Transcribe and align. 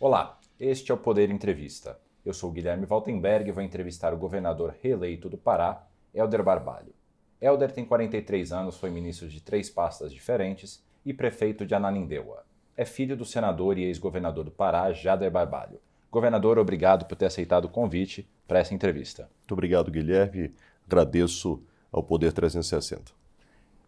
Olá, 0.00 0.38
este 0.60 0.92
é 0.92 0.94
o 0.94 0.96
Poder 0.96 1.28
Entrevista. 1.28 1.98
Eu 2.24 2.32
sou 2.32 2.52
Guilherme 2.52 2.86
Valtenberg 2.86 3.48
e 3.48 3.52
vou 3.52 3.64
entrevistar 3.64 4.14
o 4.14 4.16
governador 4.16 4.72
reeleito 4.80 5.28
do 5.28 5.36
Pará, 5.36 5.84
Helder 6.14 6.44
Barbalho. 6.44 6.94
Helder 7.40 7.72
tem 7.72 7.84
43 7.84 8.52
anos, 8.52 8.76
foi 8.76 8.90
ministro 8.90 9.26
de 9.26 9.40
três 9.40 9.68
pastas 9.68 10.12
diferentes 10.12 10.80
e 11.04 11.12
prefeito 11.12 11.66
de 11.66 11.74
Ananindeua. 11.74 12.44
É 12.76 12.84
filho 12.84 13.16
do 13.16 13.24
senador 13.24 13.76
e 13.76 13.86
ex-governador 13.86 14.44
do 14.44 14.52
Pará, 14.52 14.92
Jader 14.92 15.32
Barbalho. 15.32 15.80
Governador, 16.12 16.60
obrigado 16.60 17.04
por 17.06 17.16
ter 17.16 17.26
aceitado 17.26 17.64
o 17.64 17.68
convite 17.68 18.24
para 18.46 18.60
essa 18.60 18.72
entrevista. 18.72 19.28
Muito 19.40 19.52
obrigado, 19.52 19.90
Guilherme. 19.90 20.54
Agradeço 20.86 21.60
ao 21.90 22.04
Poder 22.04 22.32
360. 22.32 23.10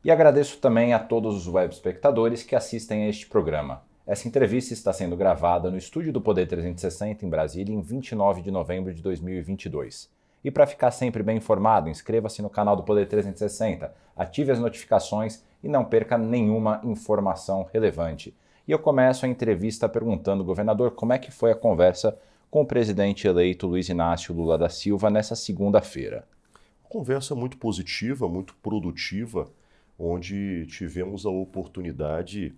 E 0.02 0.10
agradeço 0.10 0.58
também 0.58 0.92
a 0.92 0.98
todos 0.98 1.36
os 1.36 1.46
web 1.46 1.72
espectadores 1.72 2.42
que 2.42 2.56
assistem 2.56 3.04
a 3.04 3.08
este 3.08 3.28
programa. 3.28 3.88
Essa 4.10 4.26
entrevista 4.26 4.74
está 4.74 4.92
sendo 4.92 5.16
gravada 5.16 5.70
no 5.70 5.76
estúdio 5.76 6.12
do 6.12 6.20
Poder 6.20 6.44
360 6.44 7.24
em 7.24 7.28
Brasília 7.28 7.72
em 7.72 7.80
29 7.80 8.42
de 8.42 8.50
novembro 8.50 8.92
de 8.92 9.00
2022. 9.00 10.10
E 10.42 10.50
para 10.50 10.66
ficar 10.66 10.90
sempre 10.90 11.22
bem 11.22 11.36
informado, 11.36 11.88
inscreva-se 11.88 12.42
no 12.42 12.50
canal 12.50 12.74
do 12.74 12.82
Poder 12.82 13.06
360, 13.06 13.94
ative 14.16 14.50
as 14.50 14.58
notificações 14.58 15.44
e 15.62 15.68
não 15.68 15.84
perca 15.84 16.18
nenhuma 16.18 16.80
informação 16.82 17.68
relevante. 17.72 18.36
E 18.66 18.72
eu 18.72 18.80
começo 18.80 19.24
a 19.24 19.28
entrevista 19.28 19.88
perguntando, 19.88 20.42
governador, 20.42 20.90
como 20.90 21.12
é 21.12 21.18
que 21.18 21.30
foi 21.30 21.52
a 21.52 21.56
conversa 21.56 22.18
com 22.50 22.62
o 22.62 22.66
presidente 22.66 23.28
eleito 23.28 23.68
Luiz 23.68 23.88
Inácio 23.88 24.34
Lula 24.34 24.58
da 24.58 24.68
Silva 24.68 25.08
nessa 25.08 25.36
segunda-feira? 25.36 26.26
Conversa 26.88 27.36
muito 27.36 27.56
positiva, 27.58 28.28
muito 28.28 28.56
produtiva 28.56 29.48
onde 29.96 30.66
tivemos 30.66 31.24
a 31.24 31.30
oportunidade 31.30 32.52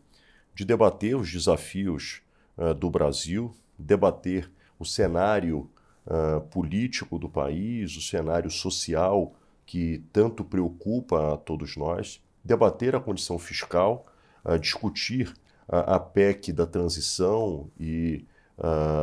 de 0.54 0.64
debater 0.64 1.16
os 1.16 1.30
desafios 1.30 2.20
uh, 2.56 2.74
do 2.74 2.90
Brasil, 2.90 3.54
debater 3.78 4.50
o 4.78 4.84
cenário 4.84 5.70
uh, 6.06 6.40
político 6.48 7.18
do 7.18 7.28
país, 7.28 7.96
o 7.96 8.02
cenário 8.02 8.50
social 8.50 9.34
que 9.64 10.02
tanto 10.12 10.44
preocupa 10.44 11.34
a 11.34 11.36
todos 11.36 11.76
nós, 11.76 12.22
debater 12.44 12.94
a 12.94 13.00
condição 13.00 13.38
fiscal, 13.38 14.06
uh, 14.44 14.58
discutir 14.58 15.32
a 15.68 15.98
PEC 15.98 16.52
da 16.52 16.66
transição 16.66 17.70
e 17.80 18.26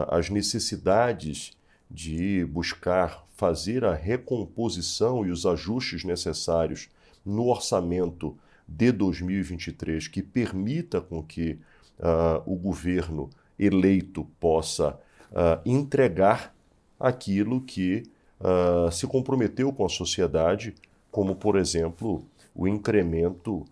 as 0.09 0.29
necessidades 0.29 1.57
de 1.89 2.45
buscar 2.45 3.25
fazer 3.33 3.85
a 3.85 3.95
recomposição 3.95 5.25
e 5.25 5.31
os 5.31 5.45
ajustes 5.45 6.03
necessários 6.03 6.89
no 7.25 7.47
orçamento 7.47 8.37
de 8.69 8.91
2023 8.91 10.07
que 10.07 10.21
permita 10.21 11.01
com 11.01 11.23
que 11.23 11.59
uh, 11.99 12.41
o 12.45 12.55
governo 12.55 13.29
eleito 13.57 14.25
possa 14.39 14.99
uh, 15.31 15.59
entregar 15.65 16.53
aquilo 16.99 17.61
que 17.61 18.03
uh, 18.39 18.91
se 18.91 19.07
comprometeu 19.07 19.73
com 19.73 19.85
a 19.85 19.89
sociedade, 19.89 20.75
como, 21.11 21.35
por 21.35 21.55
exemplo, 21.57 22.23
o 22.53 22.67
incremento 22.67 23.65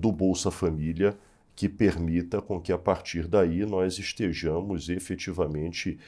do 0.00 0.10
Bolsa 0.10 0.50
Família, 0.50 1.16
que 1.54 1.68
permita 1.68 2.40
com 2.40 2.58
que 2.60 2.72
a 2.72 2.78
partir 2.78 3.28
daí 3.28 3.64
nós 3.66 3.98
estejamos 3.98 4.88
efetivamente 4.88 5.98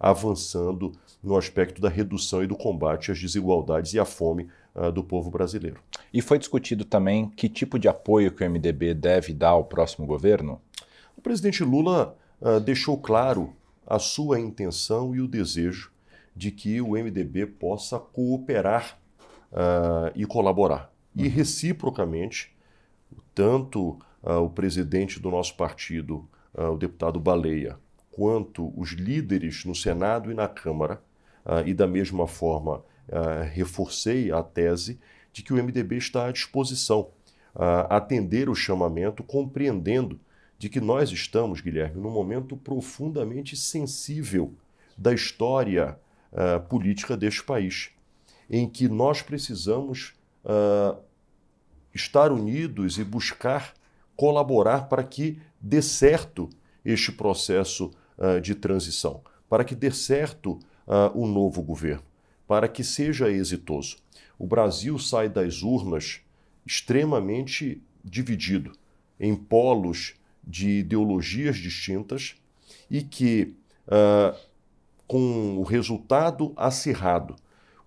avançando 0.00 0.92
no 1.22 1.36
aspecto 1.36 1.80
da 1.80 1.88
redução 1.88 2.42
e 2.42 2.46
do 2.46 2.56
combate 2.56 3.12
às 3.12 3.20
desigualdades 3.20 3.92
e 3.92 4.00
à 4.00 4.04
fome 4.04 4.48
uh, 4.74 4.90
do 4.90 5.02
povo 5.02 5.30
brasileiro. 5.30 5.80
E 6.12 6.20
foi 6.20 6.38
discutido 6.38 6.84
também 6.84 7.28
que 7.30 7.48
tipo 7.48 7.78
de 7.78 7.88
apoio 7.88 8.30
que 8.30 8.44
o 8.44 8.50
MDB 8.50 8.94
deve 8.94 9.32
dar 9.32 9.50
ao 9.50 9.64
próximo 9.64 10.06
governo? 10.06 10.60
O 11.16 11.20
presidente 11.20 11.62
Lula 11.62 12.16
uh, 12.40 12.60
deixou 12.60 12.98
claro 12.98 13.54
a 13.86 13.98
sua 13.98 14.40
intenção 14.40 15.14
e 15.14 15.20
o 15.20 15.28
desejo 15.28 15.92
de 16.34 16.50
que 16.50 16.80
o 16.80 16.92
MDB 16.92 17.46
possa 17.46 17.98
cooperar 17.98 18.98
uh, 19.52 20.10
e 20.14 20.26
colaborar. 20.26 20.92
E 21.14 21.24
uhum. 21.24 21.30
reciprocamente, 21.30 22.54
tanto 23.34 23.98
o 24.26 24.48
presidente 24.48 25.20
do 25.20 25.30
nosso 25.30 25.54
partido, 25.54 26.26
o 26.54 26.76
deputado 26.78 27.20
Baleia, 27.20 27.78
quanto 28.10 28.72
os 28.74 28.92
líderes 28.92 29.66
no 29.66 29.74
Senado 29.74 30.30
e 30.30 30.34
na 30.34 30.48
Câmara, 30.48 30.98
e 31.66 31.74
da 31.74 31.86
mesma 31.86 32.26
forma 32.26 32.82
uh, 33.08 33.48
reforcei 33.52 34.30
a 34.32 34.42
tese 34.42 34.98
de 35.32 35.42
que 35.42 35.52
o 35.52 35.56
MDB 35.56 35.96
está 35.96 36.26
à 36.26 36.32
disposição 36.32 37.10
a 37.54 37.96
atender 37.96 38.48
o 38.48 38.54
chamamento, 38.54 39.22
compreendendo 39.22 40.18
de 40.58 40.68
que 40.68 40.80
nós 40.80 41.10
estamos, 41.10 41.60
Guilherme, 41.60 42.00
num 42.00 42.10
momento 42.10 42.56
profundamente 42.56 43.56
sensível 43.56 44.52
da 44.96 45.12
história 45.12 45.98
uh, 46.32 46.60
política 46.68 47.16
deste 47.16 47.44
país, 47.44 47.90
em 48.48 48.68
que 48.68 48.88
nós 48.88 49.22
precisamos 49.22 50.14
uh, 50.44 50.98
estar 51.94 52.32
unidos 52.32 52.98
e 52.98 53.04
buscar 53.04 53.74
colaborar 54.16 54.88
para 54.88 55.02
que 55.02 55.40
dê 55.60 55.82
certo 55.82 56.48
este 56.84 57.12
processo 57.12 57.90
uh, 58.18 58.40
de 58.40 58.54
transição, 58.54 59.22
para 59.48 59.64
que 59.64 59.74
dê 59.74 59.90
certo 59.90 60.58
o 61.14 61.26
novo 61.26 61.62
governo 61.62 62.13
para 62.54 62.68
que 62.68 62.84
seja 62.84 63.28
exitoso. 63.28 63.96
O 64.38 64.46
Brasil 64.46 64.96
sai 64.96 65.28
das 65.28 65.64
urnas 65.64 66.20
extremamente 66.64 67.82
dividido 68.04 68.70
em 69.18 69.34
polos 69.34 70.14
de 70.46 70.78
ideologias 70.78 71.56
distintas 71.56 72.36
e 72.88 73.02
que, 73.02 73.56
uh, 73.88 74.38
com 75.04 75.58
o 75.58 75.64
resultado 75.64 76.52
acirrado, 76.56 77.34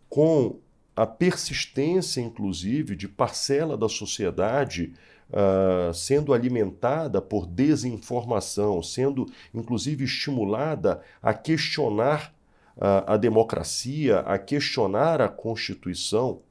com 0.10 0.60
a 0.94 1.08
persistência, 1.08 2.20
inclusive, 2.20 2.94
de 2.94 3.08
parcela 3.08 3.78
da 3.78 3.88
sociedade 3.88 4.92
uh, 5.30 5.94
sendo 5.94 6.34
alimentada 6.34 7.22
por 7.22 7.48
desinformação, 7.48 8.84
sendo, 8.84 9.28
inclusive, 9.54 10.04
estimulada 10.04 11.02
a 11.22 11.34
questionar 11.34 12.36
a, 12.80 13.18
democracia, 13.18 14.20
a 14.20 14.38
questionar 14.38 15.22
a 15.22 15.28
Constituição, 15.28 16.42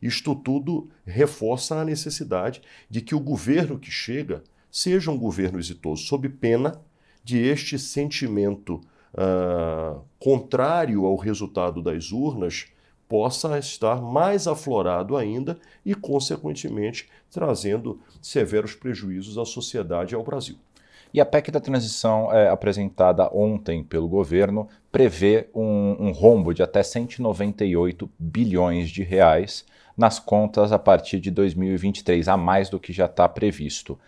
isto 0.00 0.34
tudo 0.34 0.88
reforça 1.06 1.76
a 1.76 1.84
necessidade 1.84 2.62
de 2.88 3.00
que 3.00 3.14
o 3.14 3.20
governo 3.20 3.78
que 3.78 3.90
chega 3.90 4.42
seja 4.70 5.10
um 5.10 5.18
governo 5.18 5.58
exitoso, 5.58 6.04
sob 6.04 6.28
pena 6.28 6.80
de 7.24 7.38
este 7.38 7.78
sentimento 7.78 8.80
uh, 9.14 10.00
contrário 10.18 11.04
ao 11.04 11.16
resultado 11.16 11.82
das 11.82 12.12
urnas 12.12 12.66
possa 13.08 13.58
estar 13.58 14.00
mais 14.02 14.46
aflorado 14.46 15.16
ainda 15.16 15.58
e, 15.84 15.94
consequentemente, 15.94 17.08
trazendo 17.30 18.00
severos 18.20 18.74
prejuízos 18.74 19.38
à 19.38 19.44
sociedade 19.44 20.14
e 20.14 20.16
ao 20.16 20.22
Brasil. 20.22 20.56
E 21.12 21.20
a 21.20 21.26
PEC 21.26 21.50
da 21.50 21.60
transição 21.60 22.32
é, 22.32 22.48
apresentada 22.48 23.28
ontem 23.32 23.82
pelo 23.82 24.08
governo 24.08 24.68
prevê 24.92 25.48
um, 25.54 26.08
um 26.08 26.12
rombo 26.12 26.52
de 26.52 26.62
até 26.62 26.82
198 26.82 28.10
bilhões 28.18 28.90
de 28.90 29.02
reais 29.02 29.64
nas 29.96 30.18
contas 30.18 30.70
a 30.70 30.78
partir 30.78 31.18
de 31.18 31.30
2023, 31.30 32.28
a 32.28 32.36
mais 32.36 32.68
do 32.68 32.78
que 32.78 32.92
já 32.92 33.06
está 33.06 33.28
previsto. 33.28 33.98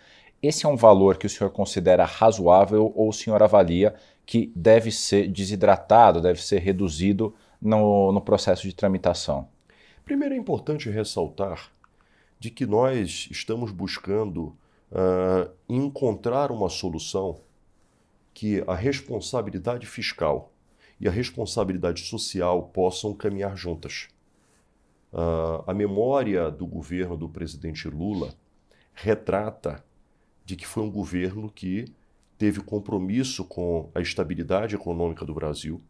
Esse 0.41 0.65
é 0.65 0.69
um 0.69 0.75
valor 0.75 1.17
que 1.17 1.25
o 1.25 1.29
senhor 1.29 1.49
considera 1.49 2.05
razoável 2.05 2.91
ou 2.95 3.09
o 3.09 3.13
senhor 3.13 3.43
avalia 3.43 3.93
que 4.25 4.51
deve 4.55 4.91
ser 4.91 5.27
desidratado, 5.27 6.21
deve 6.21 6.41
ser 6.41 6.59
reduzido 6.59 7.35
no, 7.61 8.11
no 8.11 8.21
processo 8.21 8.63
de 8.63 8.73
tramitação? 8.73 9.47
Primeiro 10.05 10.33
é 10.33 10.37
importante 10.37 10.89
ressaltar 10.89 11.69
de 12.39 12.49
que 12.49 12.65
nós 12.65 13.27
estamos 13.29 13.71
buscando 13.71 14.55
uh, 14.91 15.51
encontrar 15.67 16.51
uma 16.51 16.69
solução 16.69 17.41
que 18.33 18.63
a 18.67 18.75
responsabilidade 18.75 19.87
fiscal 19.87 20.51
e 20.99 21.07
a 21.07 21.11
responsabilidade 21.11 22.01
social 22.01 22.63
possam 22.63 23.13
caminhar 23.13 23.57
juntas. 23.57 24.07
Uh, 25.11 25.63
a 25.67 25.73
memória 25.73 26.49
do 26.49 26.65
governo 26.65 27.17
do 27.17 27.27
presidente 27.27 27.89
Lula 27.89 28.33
retrata 28.93 29.83
de 30.45 30.55
que 30.55 30.67
foi 30.67 30.83
um 30.83 30.91
governo 30.91 31.49
que 31.49 31.85
teve 32.37 32.61
compromisso 32.61 33.43
com 33.43 33.89
a 33.93 34.01
estabilidade 34.01 34.75
econômica 34.75 35.25
do 35.25 35.33
Brasil, 35.33 35.81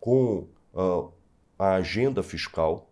com 0.00 0.46
uh, 0.72 1.12
a 1.58 1.74
agenda 1.74 2.22
fiscal, 2.22 2.88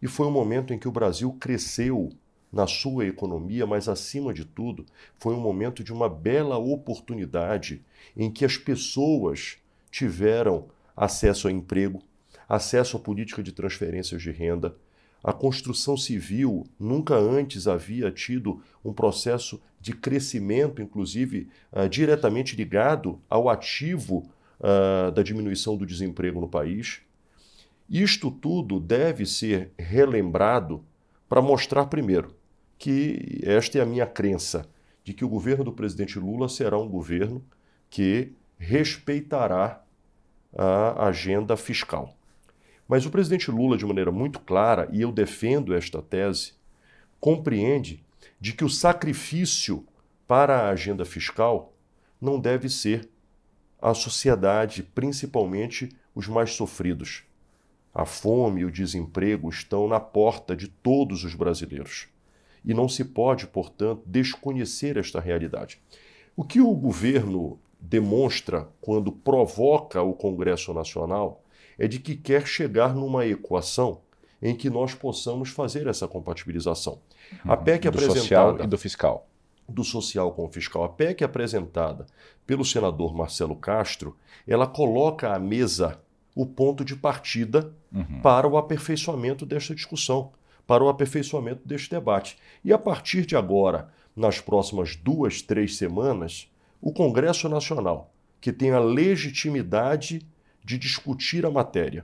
e 0.00 0.06
foi 0.06 0.26
um 0.26 0.30
momento 0.30 0.72
em 0.72 0.78
que 0.78 0.88
o 0.88 0.92
Brasil 0.92 1.32
cresceu 1.40 2.10
na 2.52 2.66
sua 2.66 3.06
economia, 3.06 3.66
mas 3.66 3.88
acima 3.88 4.32
de 4.32 4.44
tudo, 4.44 4.86
foi 5.18 5.34
um 5.34 5.40
momento 5.40 5.82
de 5.84 5.92
uma 5.92 6.08
bela 6.08 6.56
oportunidade 6.56 7.82
em 8.16 8.30
que 8.30 8.44
as 8.44 8.56
pessoas 8.56 9.58
tiveram 9.90 10.66
acesso 10.96 11.48
a 11.48 11.52
emprego, 11.52 12.02
acesso 12.48 12.96
à 12.96 13.00
política 13.00 13.42
de 13.42 13.52
transferências 13.52 14.22
de 14.22 14.30
renda, 14.30 14.74
A 15.26 15.32
construção 15.32 15.96
civil 15.96 16.68
nunca 16.78 17.16
antes 17.16 17.66
havia 17.66 18.12
tido 18.12 18.62
um 18.84 18.92
processo 18.92 19.60
de 19.80 19.92
crescimento, 19.92 20.80
inclusive 20.80 21.48
uh, 21.72 21.88
diretamente 21.88 22.54
ligado 22.54 23.20
ao 23.28 23.48
ativo 23.48 24.30
uh, 24.60 25.10
da 25.10 25.24
diminuição 25.24 25.76
do 25.76 25.84
desemprego 25.84 26.40
no 26.40 26.48
país. 26.48 27.00
Isto 27.90 28.30
tudo 28.30 28.78
deve 28.78 29.26
ser 29.26 29.72
relembrado 29.76 30.84
para 31.28 31.42
mostrar, 31.42 31.86
primeiro, 31.86 32.34
que 32.78 33.40
esta 33.42 33.78
é 33.78 33.80
a 33.82 33.86
minha 33.86 34.06
crença, 34.06 34.68
de 35.02 35.12
que 35.12 35.24
o 35.24 35.28
governo 35.28 35.64
do 35.64 35.72
presidente 35.72 36.18
Lula 36.18 36.48
será 36.48 36.78
um 36.78 36.88
governo 36.88 37.44
que 37.88 38.32
respeitará 38.58 39.82
a 40.56 41.06
agenda 41.06 41.56
fiscal. 41.56 42.16
Mas 42.88 43.04
o 43.04 43.10
presidente 43.10 43.50
Lula, 43.50 43.76
de 43.76 43.84
maneira 43.84 44.10
muito 44.10 44.40
clara, 44.40 44.88
e 44.92 45.02
eu 45.02 45.12
defendo 45.12 45.74
esta 45.74 46.00
tese, 46.00 46.52
compreende 47.20 48.04
de 48.40 48.52
que 48.52 48.64
o 48.64 48.68
sacrifício 48.68 49.84
para 50.26 50.60
a 50.60 50.70
agenda 50.70 51.04
fiscal 51.04 51.72
não 52.20 52.38
deve 52.38 52.68
ser 52.68 53.08
a 53.80 53.94
sociedade, 53.94 54.82
principalmente 54.82 55.88
os 56.14 56.28
mais 56.28 56.52
sofridos. 56.52 57.24
A 57.98 58.04
fome 58.04 58.60
e 58.60 58.64
o 58.66 58.70
desemprego 58.70 59.48
estão 59.48 59.88
na 59.88 59.98
porta 59.98 60.54
de 60.54 60.68
todos 60.68 61.24
os 61.24 61.34
brasileiros. 61.34 62.08
E 62.62 62.74
não 62.74 62.90
se 62.90 63.02
pode, 63.02 63.46
portanto, 63.46 64.02
desconhecer 64.04 64.98
esta 64.98 65.18
realidade. 65.18 65.80
O 66.36 66.44
que 66.44 66.60
o 66.60 66.74
governo 66.74 67.58
demonstra 67.80 68.68
quando 68.82 69.10
provoca 69.10 70.02
o 70.02 70.12
Congresso 70.12 70.74
Nacional 70.74 71.42
é 71.78 71.88
de 71.88 71.98
que 71.98 72.14
quer 72.14 72.46
chegar 72.46 72.94
numa 72.94 73.24
equação 73.24 74.02
em 74.42 74.54
que 74.54 74.68
nós 74.68 74.94
possamos 74.94 75.48
fazer 75.48 75.86
essa 75.86 76.06
compatibilização. 76.06 77.00
A 77.46 77.56
uhum. 77.56 77.64
PEC 77.64 77.84
do 77.84 77.88
apresentada 77.88 78.20
social 78.20 78.60
e 78.62 78.66
do 78.66 78.76
fiscal. 78.76 79.26
Do 79.66 79.82
social 79.82 80.32
com 80.32 80.44
o 80.44 80.52
fiscal. 80.52 80.84
A 80.84 80.88
PEC 80.90 81.24
apresentada 81.24 82.04
pelo 82.46 82.62
senador 82.62 83.14
Marcelo 83.14 83.56
Castro, 83.56 84.14
ela 84.46 84.66
coloca 84.66 85.34
à 85.34 85.38
mesa 85.38 85.98
o 86.36 86.44
ponto 86.44 86.84
de 86.84 86.94
partida 86.94 87.74
uhum. 87.96 88.20
para 88.20 88.46
o 88.46 88.56
aperfeiçoamento 88.58 89.46
desta 89.46 89.74
discussão, 89.74 90.32
para 90.66 90.84
o 90.84 90.88
aperfeiçoamento 90.88 91.66
deste 91.66 91.90
debate. 91.90 92.36
E 92.64 92.72
a 92.72 92.78
partir 92.78 93.24
de 93.24 93.36
agora, 93.36 93.88
nas 94.14 94.40
próximas 94.40 94.96
duas, 94.96 95.40
três 95.40 95.76
semanas, 95.76 96.50
o 96.80 96.92
Congresso 96.92 97.48
Nacional, 97.48 98.12
que 98.40 98.52
tem 98.52 98.70
a 98.72 98.78
legitimidade 98.78 100.26
de 100.64 100.78
discutir 100.78 101.46
a 101.46 101.50
matéria, 101.50 102.02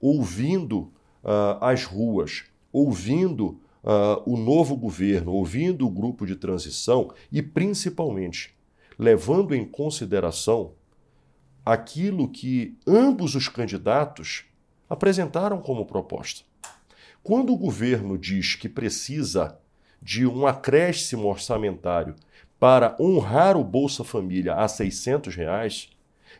ouvindo 0.00 0.92
uh, 1.24 1.58
as 1.60 1.84
ruas, 1.84 2.44
ouvindo 2.72 3.60
uh, 3.82 4.22
o 4.26 4.36
novo 4.36 4.76
governo, 4.76 5.32
ouvindo 5.32 5.86
o 5.86 5.90
grupo 5.90 6.26
de 6.26 6.36
transição 6.36 7.12
e, 7.30 7.42
principalmente, 7.42 8.54
levando 8.98 9.54
em 9.54 9.64
consideração 9.64 10.72
aquilo 11.64 12.28
que 12.28 12.76
ambos 12.86 13.34
os 13.34 13.48
candidatos 13.48 14.44
apresentaram 14.92 15.58
como 15.58 15.86
proposta. 15.86 16.44
Quando 17.22 17.50
o 17.50 17.56
governo 17.56 18.18
diz 18.18 18.54
que 18.54 18.68
precisa 18.68 19.58
de 20.02 20.26
um 20.26 20.46
acréscimo 20.46 21.28
orçamentário 21.28 22.14
para 22.60 22.94
honrar 23.00 23.56
o 23.56 23.64
Bolsa 23.64 24.04
Família 24.04 24.54
a 24.54 24.68
600 24.68 25.34
reais, 25.34 25.88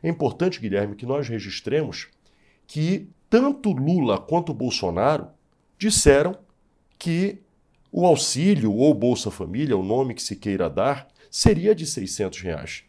é 0.03 0.09
importante, 0.11 0.61
Guilherme, 0.61 0.95
que 0.95 1.07
nós 1.07 1.27
registremos 1.27 2.09
que 2.67 3.09
tanto 3.31 3.73
Lula 3.73 4.19
quanto 4.19 4.53
Bolsonaro 4.53 5.29
disseram 5.79 6.37
que 6.99 7.39
o 7.91 8.05
auxílio 8.05 8.75
ou 8.75 8.93
Bolsa 8.93 9.31
Família, 9.31 9.79
o 9.79 9.83
nome 9.83 10.13
que 10.13 10.23
se 10.23 10.37
queira 10.37 10.69
dar, 10.69 11.09
seria 11.31 11.75
de 11.75 11.87
600 11.87 12.41
reais. 12.41 12.85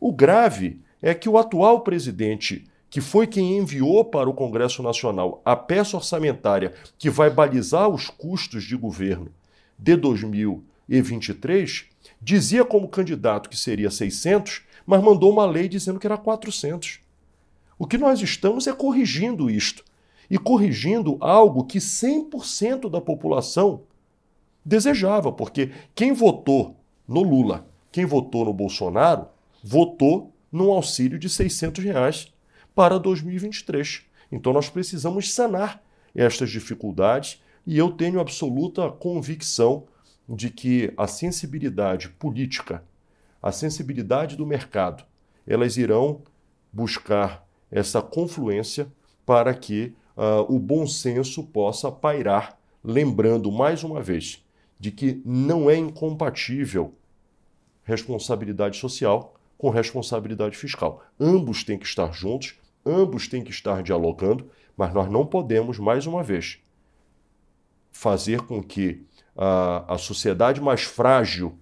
O 0.00 0.10
grave 0.10 0.80
é 1.02 1.12
que 1.12 1.28
o 1.28 1.36
atual 1.36 1.82
presidente, 1.82 2.64
que 2.92 3.00
foi 3.00 3.26
quem 3.26 3.56
enviou 3.56 4.04
para 4.04 4.28
o 4.28 4.34
Congresso 4.34 4.82
Nacional 4.82 5.40
a 5.46 5.56
peça 5.56 5.96
orçamentária 5.96 6.74
que 6.98 7.08
vai 7.08 7.30
balizar 7.30 7.88
os 7.88 8.10
custos 8.10 8.64
de 8.64 8.76
governo 8.76 9.32
de 9.78 9.96
2023, 9.96 11.86
dizia 12.20 12.66
como 12.66 12.86
candidato 12.86 13.48
que 13.48 13.56
seria 13.56 13.90
600 13.90 14.64
mas 14.84 15.02
mandou 15.02 15.32
uma 15.32 15.46
lei 15.46 15.68
dizendo 15.68 15.98
que 15.98 16.06
era 16.06 16.18
400. 16.18 17.00
O 17.78 17.86
que 17.86 17.96
nós 17.96 18.20
estamos 18.20 18.66
é 18.66 18.74
corrigindo 18.74 19.48
isto. 19.48 19.82
E 20.28 20.36
corrigindo 20.36 21.16
algo 21.20 21.64
que 21.64 21.78
100% 21.78 22.90
da 22.90 23.00
população 23.00 23.82
desejava, 24.64 25.32
porque 25.32 25.70
quem 25.94 26.12
votou 26.12 26.76
no 27.06 27.22
Lula, 27.22 27.66
quem 27.90 28.04
votou 28.04 28.44
no 28.44 28.52
Bolsonaro, 28.52 29.26
votou 29.62 30.32
num 30.50 30.70
auxílio 30.70 31.18
de 31.18 31.28
600 31.28 31.84
reais 31.84 32.31
para 32.74 32.98
2023. 32.98 34.02
Então 34.30 34.52
nós 34.52 34.68
precisamos 34.68 35.32
sanar 35.32 35.82
estas 36.14 36.50
dificuldades 36.50 37.42
e 37.66 37.78
eu 37.78 37.90
tenho 37.90 38.20
absoluta 38.20 38.90
convicção 38.90 39.84
de 40.28 40.50
que 40.50 40.92
a 40.96 41.06
sensibilidade 41.06 42.08
política 42.08 42.82
a 43.42 43.50
sensibilidade 43.50 44.36
do 44.36 44.46
mercado, 44.46 45.04
elas 45.46 45.76
irão 45.76 46.22
buscar 46.72 47.44
essa 47.70 48.00
confluência 48.00 48.86
para 49.26 49.52
que 49.52 49.94
uh, 50.16 50.54
o 50.54 50.58
bom 50.58 50.86
senso 50.86 51.42
possa 51.42 51.90
pairar, 51.90 52.56
lembrando 52.84 53.50
mais 53.50 53.82
uma 53.82 54.00
vez 54.00 54.44
de 54.78 54.92
que 54.92 55.20
não 55.24 55.68
é 55.68 55.76
incompatível 55.76 56.94
responsabilidade 57.82 58.76
social 58.76 59.34
com 59.58 59.70
responsabilidade 59.70 60.56
fiscal. 60.56 61.04
Ambos 61.18 61.64
têm 61.64 61.78
que 61.78 61.86
estar 61.86 62.12
juntos, 62.12 62.58
ambos 62.84 63.28
têm 63.28 63.42
que 63.42 63.50
estar 63.50 63.82
dialogando, 63.82 64.50
mas 64.76 64.92
nós 64.92 65.10
não 65.10 65.26
podemos, 65.26 65.78
mais 65.78 66.06
uma 66.06 66.22
vez, 66.22 66.58
fazer 67.90 68.42
com 68.42 68.62
que 68.62 69.06
a, 69.36 69.94
a 69.94 69.98
sociedade 69.98 70.60
mais 70.60 70.82
frágil 70.82 71.58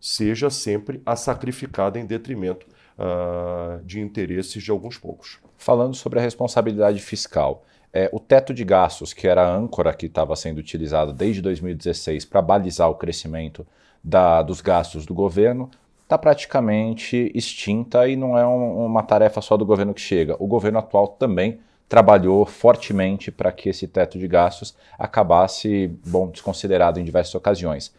seja 0.00 0.50
sempre 0.50 1.00
a 1.04 1.16
sacrificada 1.16 1.98
em 1.98 2.06
detrimento 2.06 2.66
uh, 2.98 3.82
de 3.84 4.00
interesses 4.00 4.62
de 4.62 4.70
alguns 4.70 4.98
poucos. 4.98 5.38
Falando 5.56 5.94
sobre 5.94 6.18
a 6.18 6.22
responsabilidade 6.22 7.00
fiscal, 7.00 7.64
é, 7.92 8.10
o 8.12 8.20
teto 8.20 8.52
de 8.52 8.62
gastos, 8.62 9.14
que 9.14 9.26
era 9.26 9.42
a 9.42 9.56
âncora 9.56 9.94
que 9.94 10.06
estava 10.06 10.36
sendo 10.36 10.58
utilizado 10.58 11.12
desde 11.12 11.40
2016 11.40 12.26
para 12.26 12.42
balizar 12.42 12.90
o 12.90 12.94
crescimento 12.94 13.66
da, 14.04 14.42
dos 14.42 14.60
gastos 14.60 15.06
do 15.06 15.14
governo, 15.14 15.70
está 16.06 16.16
praticamente 16.16 17.32
extinta 17.34 18.08
e 18.08 18.14
não 18.14 18.38
é 18.38 18.46
um, 18.46 18.86
uma 18.86 19.02
tarefa 19.02 19.40
só 19.40 19.56
do 19.56 19.66
governo 19.66 19.92
que 19.92 20.00
chega. 20.00 20.36
O 20.38 20.46
governo 20.46 20.78
atual 20.78 21.08
também 21.08 21.58
trabalhou 21.88 22.46
fortemente 22.46 23.32
para 23.32 23.50
que 23.50 23.68
esse 23.68 23.88
teto 23.88 24.16
de 24.16 24.28
gastos 24.28 24.76
acabasse, 24.96 25.88
bom, 26.06 26.28
desconsiderado 26.28 27.00
em 27.00 27.04
diversas 27.04 27.34
ocasiões. 27.34 27.92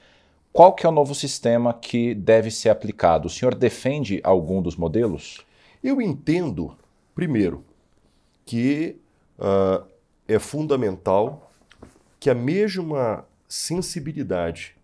Qual 0.53 0.74
que 0.74 0.86
é 0.86 0.89
o 0.89 0.91
novo 0.91 1.13
sistema 1.13 1.74
que 1.74 2.15
deve 2.15 2.50
ser 2.50 2.70
aplicado? 2.70 3.27
O 3.27 3.29
senhor 3.29 3.53
defende 3.53 4.22
algum 4.24 4.62
dos 4.62 4.77
modelos? 4.77 5.46
Eu 5.84 6.01
entendo, 6.01 6.75
primeiro, 7.13 7.63
que 8.46 8.96
uh, 9.38 9.86
é 10.29 10.39
fundamental 10.39 11.51
que 12.22 12.29
a 12.29 12.36
mesma 12.36 13.25
sensibilidade 13.50 14.76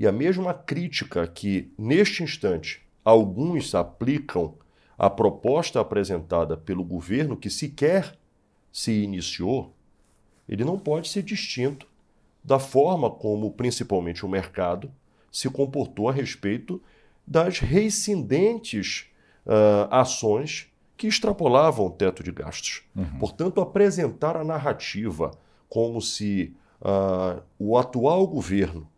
e 0.00 0.06
a 0.06 0.12
mesma 0.12 0.54
crítica 0.54 1.26
que, 1.26 1.70
neste 1.76 2.22
instante, 2.22 2.80
alguns 3.04 3.74
aplicam 3.74 4.54
à 4.96 5.10
proposta 5.10 5.78
apresentada 5.78 6.56
pelo 6.56 6.82
governo, 6.82 7.36
que 7.36 7.50
sequer 7.50 8.16
se 8.72 8.92
iniciou, 9.02 9.74
ele 10.48 10.64
não 10.64 10.78
pode 10.78 11.06
ser 11.06 11.22
distinto 11.22 11.86
da 12.42 12.58
forma 12.58 13.10
como, 13.10 13.50
principalmente, 13.50 14.24
o 14.24 14.28
mercado 14.28 14.90
se 15.30 15.50
comportou 15.50 16.08
a 16.08 16.12
respeito 16.12 16.82
das 17.26 17.58
reincidentes 17.58 19.04
uh, 19.44 19.86
ações 19.90 20.72
que 20.96 21.08
extrapolavam 21.08 21.84
o 21.84 21.90
teto 21.90 22.22
de 22.22 22.32
gastos. 22.32 22.84
Uhum. 22.96 23.18
Portanto, 23.18 23.60
apresentar 23.60 24.34
a 24.34 24.44
narrativa 24.44 25.30
como 25.68 26.00
se 26.00 26.56
uh, 26.80 27.42
o 27.58 27.76
atual 27.76 28.26
governo 28.26 28.88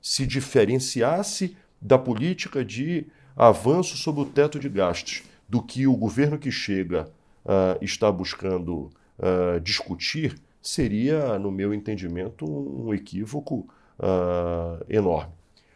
se 0.00 0.26
diferenciasse 0.26 1.56
da 1.80 1.98
política 1.98 2.64
de 2.64 3.06
avanço 3.36 3.96
sobre 3.96 4.22
o 4.22 4.26
teto 4.26 4.58
de 4.58 4.68
gastos 4.68 5.22
do 5.48 5.62
que 5.62 5.86
o 5.86 5.96
governo 5.96 6.38
que 6.38 6.50
chega 6.50 7.10
uh, 7.44 7.82
está 7.82 8.10
buscando 8.10 8.90
uh, 9.18 9.60
discutir, 9.60 10.40
seria, 10.62 11.38
no 11.38 11.50
meu 11.50 11.72
entendimento, 11.72 12.44
um 12.44 12.92
equívoco 12.94 13.68
uh, 13.98 14.84
enorme. 14.88 15.32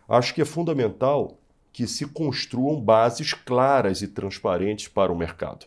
Acho 0.09 0.35
que 0.35 0.43
é 0.43 0.45
fundamental 0.45 1.38
que 1.73 1.87
se 1.87 2.07
construam 2.07 2.81
bases 2.81 3.33
claras 3.33 4.00
e 4.02 4.09
transparentes 4.09 4.87
para 4.87 5.12
o 5.12 5.16
mercado. 5.16 5.66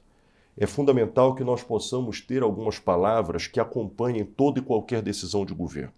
É 0.58 0.66
fundamental 0.66 1.36
que 1.36 1.44
nós 1.44 1.64
possamos 1.64 2.22
ter 2.22 2.42
algumas 2.42 2.80
palavras 2.80 3.46
que 3.46 3.60
acompanhem 3.60 4.26
toda 4.26 4.60
e 4.60 4.64
qualquer 4.64 5.02
decisão 5.02 5.46
de 5.46 5.54
governo. 5.54 5.94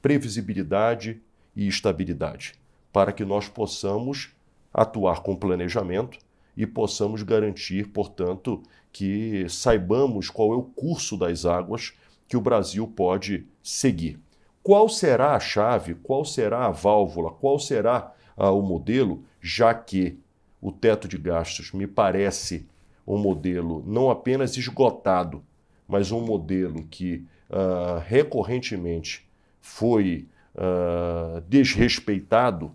previsibilidade 0.00 1.20
e 1.58 1.66
estabilidade, 1.66 2.54
para 2.92 3.12
que 3.12 3.24
nós 3.24 3.48
possamos 3.48 4.30
atuar 4.72 5.22
com 5.22 5.34
planejamento 5.34 6.16
e 6.56 6.64
possamos 6.64 7.24
garantir, 7.24 7.88
portanto, 7.88 8.62
que 8.92 9.44
saibamos 9.48 10.30
qual 10.30 10.52
é 10.52 10.56
o 10.56 10.62
curso 10.62 11.16
das 11.16 11.44
águas 11.44 11.94
que 12.28 12.36
o 12.36 12.40
Brasil 12.40 12.86
pode 12.86 13.44
seguir. 13.60 14.20
Qual 14.62 14.88
será 14.88 15.34
a 15.34 15.40
chave, 15.40 15.96
qual 15.96 16.24
será 16.24 16.66
a 16.66 16.70
válvula, 16.70 17.32
qual 17.32 17.58
será 17.58 18.14
ah, 18.36 18.52
o 18.52 18.62
modelo, 18.62 19.24
já 19.40 19.74
que 19.74 20.16
o 20.62 20.70
teto 20.70 21.08
de 21.08 21.18
gastos 21.18 21.72
me 21.72 21.88
parece 21.88 22.68
um 23.04 23.18
modelo 23.18 23.82
não 23.84 24.10
apenas 24.10 24.56
esgotado, 24.56 25.42
mas 25.88 26.12
um 26.12 26.20
modelo 26.20 26.84
que 26.84 27.24
uh, 27.50 27.98
recorrentemente 28.06 29.26
foi 29.60 30.28
uh, 30.58 31.40
desrespeitado, 31.42 32.72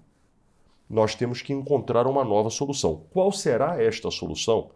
nós 0.90 1.16
temos 1.16 1.42
que 1.42 1.54
encontrar 1.54 2.08
uma 2.08 2.24
nova 2.24 2.50
solução. 2.50 3.04
Qual 3.12 3.32
será 3.32 3.82
esta 3.82 4.10
solução? 4.10 4.72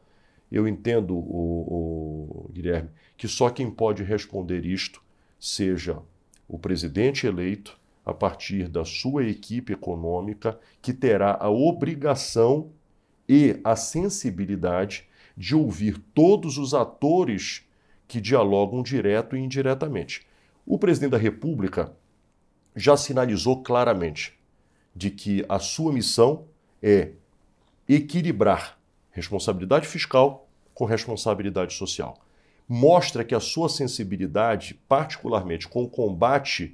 Eu 0.51 0.67
entendo, 0.67 1.15
o, 1.15 2.45
o 2.47 2.49
Guilherme, 2.51 2.89
que 3.15 3.27
só 3.27 3.49
quem 3.49 3.69
pode 3.69 4.03
responder 4.03 4.65
isto 4.65 5.01
seja 5.39 5.99
o 6.47 6.57
presidente 6.57 7.27
eleito, 7.27 7.77
a 8.05 8.13
partir 8.13 8.69
da 8.69 8.85
sua 8.85 9.25
equipe 9.25 9.73
econômica, 9.73 10.57
que 10.81 10.93
terá 10.93 11.37
a 11.41 11.49
obrigação 11.49 12.71
e 13.27 13.59
a 13.65 13.75
sensibilidade 13.75 15.05
de 15.35 15.53
ouvir 15.53 15.97
todos 16.13 16.57
os 16.57 16.73
atores 16.73 17.67
que 18.07 18.21
dialogam 18.21 18.81
direto 18.81 19.35
e 19.35 19.39
indiretamente. 19.39 20.25
O 20.65 20.79
presidente 20.79 21.11
da 21.11 21.17
República 21.17 21.93
já 22.77 22.95
sinalizou 22.95 23.63
claramente 23.63 24.37
de 24.95 25.09
que 25.09 25.43
a 25.49 25.57
sua 25.57 25.91
missão 25.91 26.45
é 26.81 27.11
equilibrar 27.89 28.77
responsabilidade 29.09 29.87
fiscal 29.87 30.47
com 30.75 30.85
responsabilidade 30.85 31.73
social. 31.73 32.19
Mostra 32.69 33.23
que 33.23 33.33
a 33.33 33.39
sua 33.39 33.67
sensibilidade, 33.67 34.79
particularmente 34.87 35.67
com 35.67 35.83
o 35.83 35.89
combate 35.89 36.73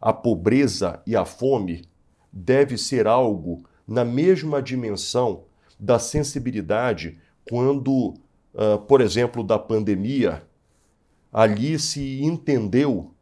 à 0.00 0.12
pobreza 0.12 1.02
e 1.06 1.16
à 1.16 1.24
fome, 1.24 1.84
deve 2.30 2.76
ser 2.76 3.06
algo 3.06 3.64
na 3.86 4.04
mesma 4.04 4.60
dimensão 4.60 5.44
da 5.80 5.98
sensibilidade 5.98 7.18
quando, 7.48 8.14
uh, 8.52 8.78
por 8.86 9.00
exemplo, 9.00 9.42
da 9.42 9.58
pandemia, 9.58 10.42
ali 11.32 11.78
se 11.78 12.22
entendeu 12.22 13.14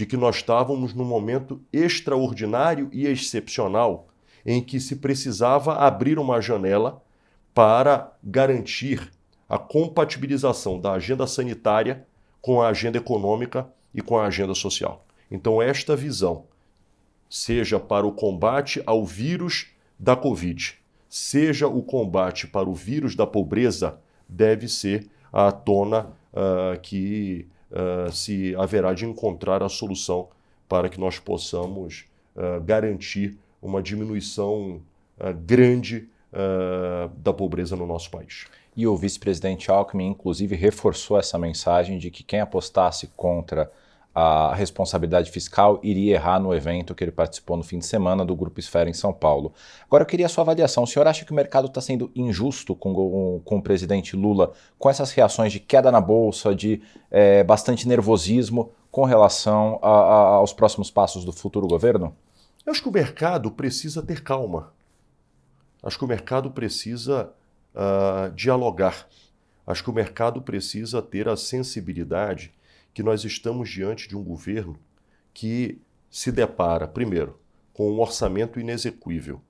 de 0.00 0.06
que 0.06 0.16
nós 0.16 0.36
estávamos 0.36 0.94
num 0.94 1.04
momento 1.04 1.60
extraordinário 1.70 2.88
e 2.90 3.06
excepcional 3.06 4.08
em 4.46 4.62
que 4.62 4.80
se 4.80 4.96
precisava 4.96 5.74
abrir 5.74 6.18
uma 6.18 6.40
janela 6.40 7.02
para 7.52 8.10
garantir 8.24 9.12
a 9.46 9.58
compatibilização 9.58 10.80
da 10.80 10.92
agenda 10.92 11.26
sanitária 11.26 12.06
com 12.40 12.62
a 12.62 12.68
agenda 12.68 12.96
econômica 12.96 13.70
e 13.92 14.00
com 14.00 14.16
a 14.16 14.24
agenda 14.24 14.54
social. 14.54 15.04
Então, 15.30 15.60
esta 15.60 15.94
visão, 15.94 16.46
seja 17.28 17.78
para 17.78 18.06
o 18.06 18.12
combate 18.12 18.82
ao 18.86 19.04
vírus 19.04 19.66
da 19.98 20.16
Covid, 20.16 20.78
seja 21.10 21.68
o 21.68 21.82
combate 21.82 22.46
para 22.46 22.70
o 22.70 22.74
vírus 22.74 23.14
da 23.14 23.26
pobreza, 23.26 24.00
deve 24.26 24.66
ser 24.66 25.10
a 25.30 25.52
tona 25.52 26.06
uh, 26.32 26.80
que 26.80 27.46
uh, 27.70 28.10
se 28.12 28.54
haverá 28.56 28.92
de 28.92 29.04
encontrar 29.04 29.62
a 29.62 29.68
solução 29.68 30.28
para 30.68 30.88
que 30.88 31.00
nós 31.00 31.18
possamos 31.18 32.04
uh, 32.36 32.60
garantir 32.62 33.38
uma 33.60 33.82
diminuição 33.82 34.80
grande 35.44 36.08
da 37.18 37.30
pobreza 37.30 37.76
no 37.76 37.86
nosso 37.86 38.10
país. 38.10 38.46
E 38.74 38.86
o 38.86 38.96
vice-presidente 38.96 39.70
Alckmin, 39.70 40.06
inclusive, 40.06 40.56
reforçou 40.56 41.18
essa 41.18 41.38
mensagem 41.38 41.98
de 41.98 42.10
que 42.10 42.22
quem 42.22 42.40
apostasse 42.40 43.08
contra 43.14 43.70
a 44.14 44.54
responsabilidade 44.54 45.30
fiscal 45.30 45.78
iria 45.82 46.14
errar 46.14 46.40
no 46.40 46.52
evento 46.52 46.94
que 46.94 47.04
ele 47.04 47.12
participou 47.12 47.56
no 47.56 47.62
fim 47.62 47.78
de 47.78 47.86
semana 47.86 48.24
do 48.24 48.34
Grupo 48.34 48.58
Esfera 48.58 48.90
em 48.90 48.92
São 48.92 49.12
Paulo. 49.12 49.52
Agora 49.84 50.02
eu 50.02 50.06
queria 50.06 50.26
a 50.26 50.28
sua 50.28 50.42
avaliação. 50.42 50.82
O 50.82 50.86
senhor 50.86 51.06
acha 51.06 51.24
que 51.24 51.30
o 51.30 51.34
mercado 51.34 51.68
está 51.68 51.80
sendo 51.80 52.10
injusto 52.14 52.74
com, 52.74 53.40
com, 53.44 53.56
o 53.56 53.62
presidente 53.62 54.16
Lula, 54.16 54.52
com 54.78 54.90
essas 54.90 55.12
reações 55.12 55.52
de 55.52 55.60
queda 55.60 55.92
na 55.92 56.00
bolsa, 56.00 56.54
de 56.54 56.82
é, 57.10 57.44
bastante 57.44 57.86
nervosismo 57.86 58.72
com 58.90 59.04
relação 59.04 59.78
a, 59.80 59.88
a, 59.88 60.18
aos 60.34 60.52
próximos 60.52 60.90
passos 60.90 61.24
do 61.24 61.32
futuro 61.32 61.68
governo? 61.68 62.14
Eu 62.66 62.72
acho 62.72 62.82
que 62.82 62.88
o 62.88 62.92
mercado 62.92 63.50
precisa 63.52 64.02
ter 64.02 64.22
calma. 64.22 64.72
Acho 65.82 65.96
que 65.96 66.04
o 66.04 66.08
mercado 66.08 66.50
precisa 66.50 67.32
uh, 67.74 68.30
dialogar. 68.32 69.06
Acho 69.66 69.84
que 69.84 69.90
o 69.90 69.94
mercado 69.94 70.42
precisa 70.42 71.00
ter 71.00 71.28
a 71.28 71.36
sensibilidade 71.36 72.52
que 72.92 73.02
nós 73.02 73.24
estamos 73.24 73.68
diante 73.68 74.08
de 74.08 74.16
um 74.16 74.22
governo 74.22 74.76
que 75.32 75.80
se 76.10 76.32
depara, 76.32 76.88
primeiro, 76.88 77.38
com 77.72 77.90
um 77.90 78.00
orçamento 78.00 78.58
inexequível, 78.58 79.40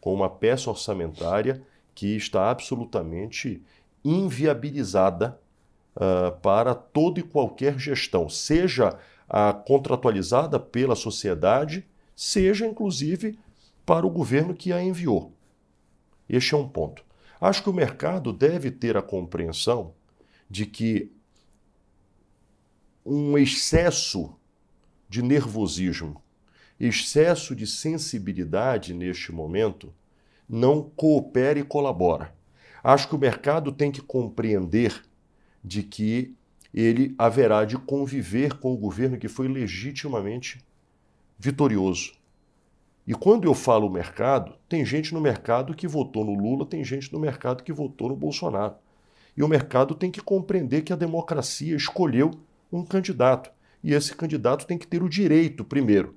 com 0.00 0.12
uma 0.12 0.28
peça 0.28 0.70
orçamentária 0.70 1.62
que 1.94 2.16
está 2.16 2.50
absolutamente 2.50 3.62
inviabilizada 4.04 5.40
uh, 5.96 6.38
para 6.40 6.74
toda 6.74 7.20
e 7.20 7.22
qualquer 7.22 7.78
gestão, 7.78 8.28
seja 8.28 8.98
a 9.28 9.52
contratualizada 9.52 10.60
pela 10.60 10.94
sociedade, 10.94 11.86
seja 12.14 12.66
inclusive 12.66 13.38
para 13.86 14.06
o 14.06 14.10
governo 14.10 14.54
que 14.54 14.72
a 14.72 14.82
enviou. 14.82 15.32
Este 16.28 16.54
é 16.54 16.58
um 16.58 16.68
ponto. 16.68 17.02
Acho 17.40 17.62
que 17.62 17.70
o 17.70 17.74
mercado 17.74 18.32
deve 18.32 18.70
ter 18.70 18.96
a 18.96 19.02
compreensão 19.02 19.94
de 20.48 20.66
que 20.66 21.10
um 23.04 23.36
excesso 23.36 24.34
de 25.08 25.22
nervosismo, 25.22 26.22
excesso 26.78 27.54
de 27.54 27.66
sensibilidade 27.66 28.94
neste 28.94 29.30
momento, 29.30 29.92
não 30.48 30.82
coopera 30.82 31.58
e 31.58 31.64
colabora. 31.64 32.34
Acho 32.82 33.08
que 33.08 33.14
o 33.14 33.18
mercado 33.18 33.72
tem 33.72 33.90
que 33.90 34.00
compreender 34.00 35.02
de 35.62 35.82
que 35.82 36.34
ele 36.72 37.14
haverá 37.16 37.64
de 37.64 37.78
conviver 37.78 38.54
com 38.58 38.72
o 38.72 38.76
governo 38.76 39.16
que 39.16 39.28
foi 39.28 39.48
legitimamente 39.48 40.64
vitorioso. 41.38 42.12
E 43.06 43.14
quando 43.14 43.44
eu 43.44 43.54
falo 43.54 43.90
mercado, 43.90 44.54
tem 44.68 44.84
gente 44.84 45.12
no 45.12 45.20
mercado 45.20 45.74
que 45.74 45.86
votou 45.86 46.24
no 46.24 46.34
Lula, 46.34 46.66
tem 46.66 46.82
gente 46.82 47.12
no 47.12 47.20
mercado 47.20 47.62
que 47.62 47.72
votou 47.72 48.08
no 48.08 48.16
Bolsonaro. 48.16 48.74
E 49.36 49.42
o 49.42 49.48
mercado 49.48 49.94
tem 49.94 50.10
que 50.10 50.20
compreender 50.20 50.82
que 50.82 50.92
a 50.92 50.96
democracia 50.96 51.76
escolheu 51.76 52.30
um 52.74 52.84
candidato. 52.84 53.50
E 53.82 53.92
esse 53.92 54.14
candidato 54.14 54.66
tem 54.66 54.76
que 54.76 54.86
ter 54.86 55.02
o 55.02 55.08
direito, 55.08 55.64
primeiro, 55.64 56.16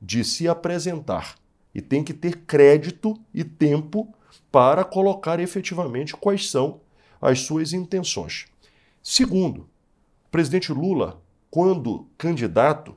de 0.00 0.24
se 0.24 0.48
apresentar 0.48 1.34
e 1.74 1.82
tem 1.82 2.02
que 2.02 2.14
ter 2.14 2.38
crédito 2.46 3.18
e 3.34 3.44
tempo 3.44 4.12
para 4.50 4.84
colocar 4.84 5.38
efetivamente 5.38 6.16
quais 6.16 6.50
são 6.50 6.80
as 7.20 7.40
suas 7.40 7.72
intenções. 7.72 8.46
Segundo, 9.02 9.62
o 10.26 10.30
presidente 10.30 10.72
Lula, 10.72 11.20
quando 11.50 12.06
candidato, 12.16 12.96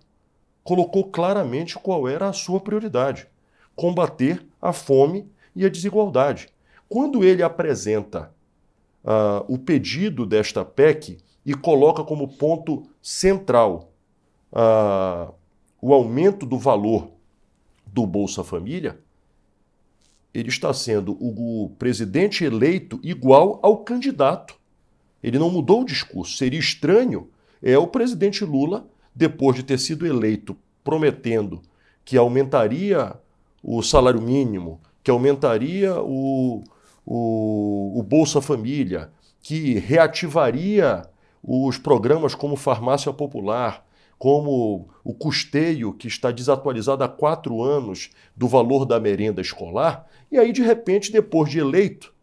colocou 0.63 1.09
claramente 1.09 1.75
qual 1.75 2.07
era 2.07 2.29
a 2.29 2.33
sua 2.33 2.59
prioridade: 2.59 3.27
combater 3.75 4.45
a 4.61 4.71
fome 4.71 5.29
e 5.55 5.65
a 5.65 5.69
desigualdade. 5.69 6.49
Quando 6.87 7.23
ele 7.23 7.41
apresenta 7.41 8.33
uh, 9.03 9.45
o 9.47 9.57
pedido 9.57 10.25
desta 10.25 10.63
PEC, 10.63 11.17
e 11.45 11.53
coloca 11.53 12.03
como 12.03 12.27
ponto 12.27 12.83
central 13.01 13.91
uh, 14.51 15.33
o 15.81 15.93
aumento 15.93 16.45
do 16.45 16.57
valor 16.57 17.09
do 17.85 18.05
Bolsa 18.05 18.43
Família, 18.43 18.99
ele 20.33 20.49
está 20.49 20.73
sendo 20.73 21.17
o 21.19 21.71
presidente 21.77 22.45
eleito 22.45 22.99
igual 23.03 23.59
ao 23.61 23.77
candidato. 23.77 24.55
Ele 25.21 25.37
não 25.37 25.49
mudou 25.49 25.81
o 25.81 25.85
discurso. 25.85 26.37
Seria 26.37 26.59
estranho 26.59 27.29
é 27.61 27.77
o 27.77 27.85
presidente 27.85 28.43
Lula, 28.43 28.87
depois 29.13 29.55
de 29.55 29.63
ter 29.63 29.77
sido 29.77 30.05
eleito, 30.07 30.57
prometendo 30.83 31.61
que 32.03 32.17
aumentaria 32.17 33.13
o 33.61 33.83
salário 33.83 34.21
mínimo, 34.21 34.81
que 35.03 35.11
aumentaria 35.11 36.01
o, 36.01 36.63
o, 37.05 37.99
o 37.99 38.03
Bolsa 38.03 38.41
Família, 38.41 39.11
que 39.41 39.75
reativaria 39.75 41.03
os 41.43 41.77
programas 41.77 42.35
como 42.35 42.55
Farmácia 42.55 43.11
Popular, 43.11 43.85
como 44.17 44.87
o 45.03 45.13
custeio, 45.13 45.93
que 45.93 46.07
está 46.07 46.29
desatualizado 46.29 47.03
há 47.03 47.09
quatro 47.09 47.63
anos 47.63 48.11
do 48.35 48.47
valor 48.47 48.85
da 48.85 48.99
merenda 48.99 49.41
escolar, 49.41 50.07
e 50.31 50.37
aí, 50.37 50.51
de 50.51 50.61
repente, 50.61 51.11
depois 51.11 51.49
de 51.49 51.59
eleito, 51.59 52.13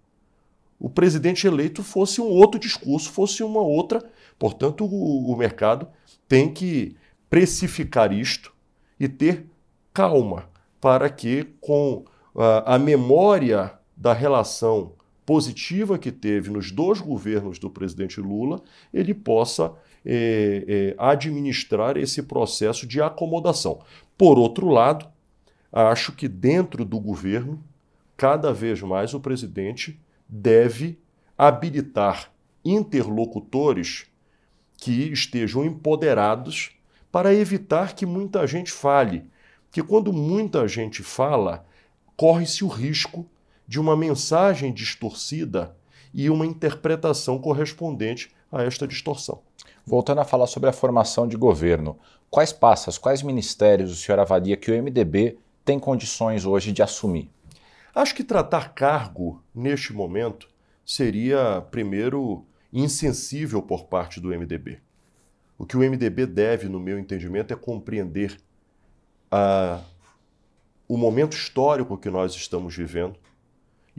o 0.79 0.89
presidente 0.89 1.47
eleito 1.47 1.83
fosse 1.83 2.21
um 2.21 2.29
outro 2.29 2.61
discurso, 2.61 3.11
fosse 3.11 3.43
uma 3.43 3.61
outra. 3.61 4.03
Portanto, 4.39 4.85
o, 4.85 5.33
o 5.33 5.37
mercado 5.37 5.89
tem 6.29 6.53
que 6.53 6.97
precificar 7.29 8.13
isto 8.13 8.55
e 8.99 9.09
ter 9.09 9.47
calma 9.93 10.49
para 10.81 11.11
que, 11.11 11.45
com 11.61 12.05
uh, 12.35 12.63
a 12.65 12.79
memória 12.79 13.73
da 13.97 14.13
relação 14.13 14.93
positiva 15.29 15.99
que 15.99 16.11
teve 16.11 16.49
nos 16.49 16.73
dois 16.73 17.03
governos 17.03 17.59
do 17.59 17.69
presidente 17.69 18.19
Lula, 18.19 18.63
ele 18.95 19.13
possa 19.13 19.75
eh, 20.03 20.65
eh, 20.67 20.95
administrar 20.97 21.99
esse 21.99 22.23
processo 22.23 22.87
de 22.87 23.03
acomodação. 23.03 23.79
Por 24.17 24.39
outro 24.39 24.71
lado, 24.71 25.07
acho 25.71 26.13
que 26.13 26.27
dentro 26.29 26.83
do 26.83 26.99
governo, 26.99 27.63
cada 28.17 28.55
vez 28.55 28.81
mais 28.81 29.13
o 29.13 29.21
presidente 29.21 30.01
deve 30.27 30.99
habilitar 31.37 32.33
interlocutores 32.65 34.07
que 34.79 35.13
estejam 35.13 35.63
empoderados 35.63 36.71
para 37.13 37.35
evitar 37.35 37.95
que 37.95 38.07
muita 38.07 38.47
gente 38.47 38.73
fale. 38.73 39.27
Que 39.71 39.83
quando 39.83 40.11
muita 40.11 40.67
gente 40.67 41.03
fala, 41.03 41.67
corre-se 42.17 42.65
o 42.65 42.69
risco 42.69 43.29
de 43.69 43.79
uma 43.79 43.95
mensagem 43.95 44.73
distorcida 44.73 45.77
e 46.15 46.31
uma 46.31 46.47
interpretação 46.47 47.39
correspondente 47.39 48.35
a 48.51 48.65
esta 48.65 48.89
distorção. 48.89 49.43
Voltando 49.85 50.23
a 50.23 50.25
falar 50.25 50.47
sobre 50.47 50.71
a 50.71 50.73
formação 50.73 51.29
de 51.29 51.37
governo, 51.37 51.99
quais 52.31 52.51
passos, 52.51 52.97
quais 52.97 53.23
ministérios 53.23 53.93
o 53.93 53.95
senhor 53.95 54.19
avalia 54.19 54.57
que 54.57 54.71
o 54.71 54.83
MDB 54.83 55.39
tem 55.67 55.79
condições 55.79 56.47
hoje 56.47 56.73
de 56.73 56.83
assumir? 56.83 57.31
Acho 57.95 58.15
que 58.15 58.25
tratar 58.25 58.73
cargo 58.75 59.43
neste 59.55 59.93
momento 59.93 60.49
seria, 60.85 61.61
primeiro, 61.71 62.47
insensível 62.73 63.61
por 63.61 63.85
parte 63.85 64.19
do 64.19 64.29
MDB. 64.29 64.79
O 65.59 65.67
que 65.67 65.77
o 65.77 65.81
MDB 65.81 66.25
deve, 66.25 66.69
no 66.69 66.81
meu 66.81 66.99
entendimento, 66.99 67.53
é 67.53 67.57
compreender 67.57 68.39
a, 69.31 69.81
o 70.87 70.97
momento 70.97 71.37
histórico 71.37 71.99
que 71.99 72.09
nós 72.09 72.35
estamos 72.35 72.75
vivendo 72.75 73.19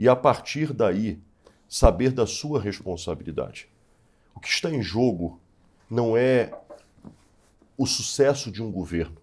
e, 0.00 0.08
a 0.08 0.16
partir 0.16 0.72
daí, 0.72 1.20
saber 1.68 2.10
da 2.10 2.26
sua 2.26 2.58
responsabilidade. 2.58 3.68
O 4.34 4.40
que 4.40 4.48
está 4.48 4.70
em 4.70 4.82
jogo 4.82 5.38
não 5.90 6.16
é 6.16 6.50
o 7.76 7.84
sucesso 7.84 8.50
de 8.50 8.62
um 8.62 8.72
governo. 8.72 9.18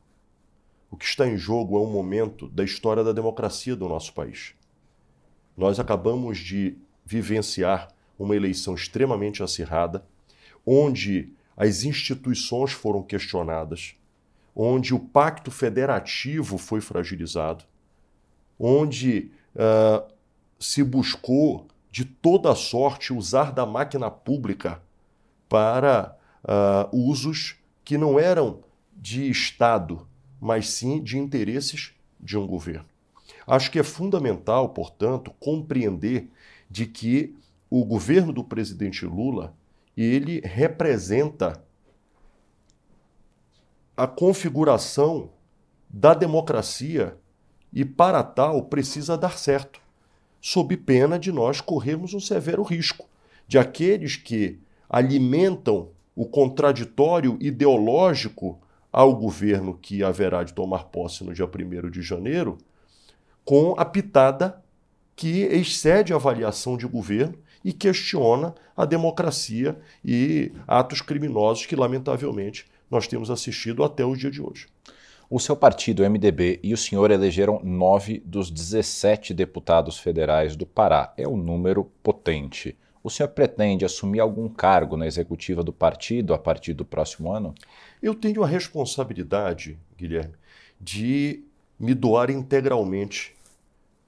O 0.91 0.95
que 0.95 1.05
está 1.05 1.25
em 1.27 1.35
jogo 1.35 1.77
é 1.77 1.81
um 1.81 1.91
momento 1.91 2.47
da 2.47 2.63
história 2.63 3.03
da 3.03 3.11
democracia 3.11 3.75
do 3.75 3.89
nosso 3.89 4.13
país. 4.13 4.53
Nós 5.57 5.79
acabamos 5.79 6.37
de 6.37 6.77
vivenciar 7.03 7.87
uma 8.19 8.35
eleição 8.35 8.75
extremamente 8.75 9.41
acirrada, 9.41 10.05
onde 10.63 11.33
as 11.57 11.85
instituições 11.85 12.71
foram 12.71 13.01
questionadas, 13.01 13.95
onde 14.55 14.93
o 14.93 14.99
pacto 14.99 15.49
federativo 15.49 16.59
foi 16.59 16.81
fragilizado, 16.81 17.65
onde 18.59 19.31
uh, 19.55 20.16
se 20.59 20.83
buscou 20.83 21.67
de 21.91 22.05
toda 22.05 22.53
sorte 22.55 23.13
usar 23.13 23.51
da 23.51 23.65
máquina 23.65 24.09
pública 24.09 24.81
para 25.49 26.17
uh, 26.43 26.95
usos 26.95 27.55
que 27.83 27.97
não 27.97 28.19
eram 28.19 28.59
de 28.95 29.29
Estado, 29.29 30.07
mas 30.39 30.69
sim 30.69 31.01
de 31.01 31.17
interesses 31.17 31.93
de 32.19 32.37
um 32.37 32.45
governo. 32.45 32.85
Acho 33.45 33.71
que 33.71 33.79
é 33.79 33.83
fundamental, 33.83 34.69
portanto, 34.69 35.33
compreender 35.39 36.29
de 36.69 36.85
que 36.85 37.35
o 37.69 37.85
governo 37.85 38.33
do 38.33 38.43
presidente 38.43 39.05
Lula 39.05 39.53
ele 39.95 40.41
representa 40.41 41.63
a 43.95 44.05
configuração 44.05 45.31
da 45.89 46.13
democracia 46.13 47.17
e, 47.73 47.83
para 47.83 48.21
tal, 48.21 48.65
precisa 48.65 49.17
dar 49.17 49.37
certo, 49.37 49.81
sob 50.41 50.75
pena 50.77 51.17
de 51.17 51.31
nós 51.31 51.61
corrermos 51.61 52.13
um 52.13 52.19
severo 52.19 52.63
risco 52.63 53.07
de 53.47 53.57
aqueles 53.57 54.15
que 54.15 54.59
alimentam 54.89 55.89
o 56.15 56.25
contraditório 56.25 57.37
ideológico 57.39 58.59
ao 58.91 59.15
governo 59.15 59.77
que 59.79 60.03
haverá 60.03 60.43
de 60.43 60.53
tomar 60.53 60.85
posse 60.85 61.23
no 61.23 61.33
dia 61.33 61.45
1 61.45 61.89
de 61.89 62.01
janeiro, 62.01 62.57
com 63.45 63.75
a 63.77 63.85
pitada 63.85 64.63
que 65.15 65.41
excede 65.43 66.13
a 66.13 66.15
avaliação 66.15 66.77
de 66.77 66.87
governo 66.87 67.37
e 67.63 67.73
questiona 67.73 68.53
a 68.75 68.85
democracia 68.85 69.77
e 70.03 70.51
atos 70.67 71.01
criminosos 71.01 71.65
que, 71.65 71.75
lamentavelmente, 71.75 72.65
nós 72.89 73.07
temos 73.07 73.29
assistido 73.29 73.83
até 73.83 74.05
o 74.05 74.15
dia 74.15 74.31
de 74.31 74.41
hoje. 74.41 74.67
O 75.29 75.39
seu 75.39 75.57
partido, 75.57 76.03
o 76.03 76.09
MDB, 76.09 76.59
e 76.63 76.73
o 76.73 76.77
senhor 76.77 77.11
elegeram 77.11 77.59
nove 77.61 78.21
dos 78.25 78.49
17 78.49 79.33
deputados 79.33 79.99
federais 79.99 80.55
do 80.55 80.65
Pará. 80.65 81.13
É 81.17 81.27
um 81.27 81.35
número 81.35 81.91
potente. 82.01 82.77
O 83.03 83.09
senhor 83.09 83.29
pretende 83.29 83.83
assumir 83.83 84.21
algum 84.21 84.47
cargo 84.47 84.95
na 84.95 85.05
executiva 85.05 85.63
do 85.63 85.73
partido 85.73 86.33
a 86.33 86.37
partir 86.37 86.73
do 86.73 86.85
próximo 86.85 87.31
ano? 87.31 87.53
Eu 88.01 88.15
tenho 88.15 88.41
a 88.41 88.47
responsabilidade, 88.47 89.77
Guilherme, 89.97 90.33
de 90.79 91.43
me 91.77 91.93
doar 91.93 92.29
integralmente 92.29 93.35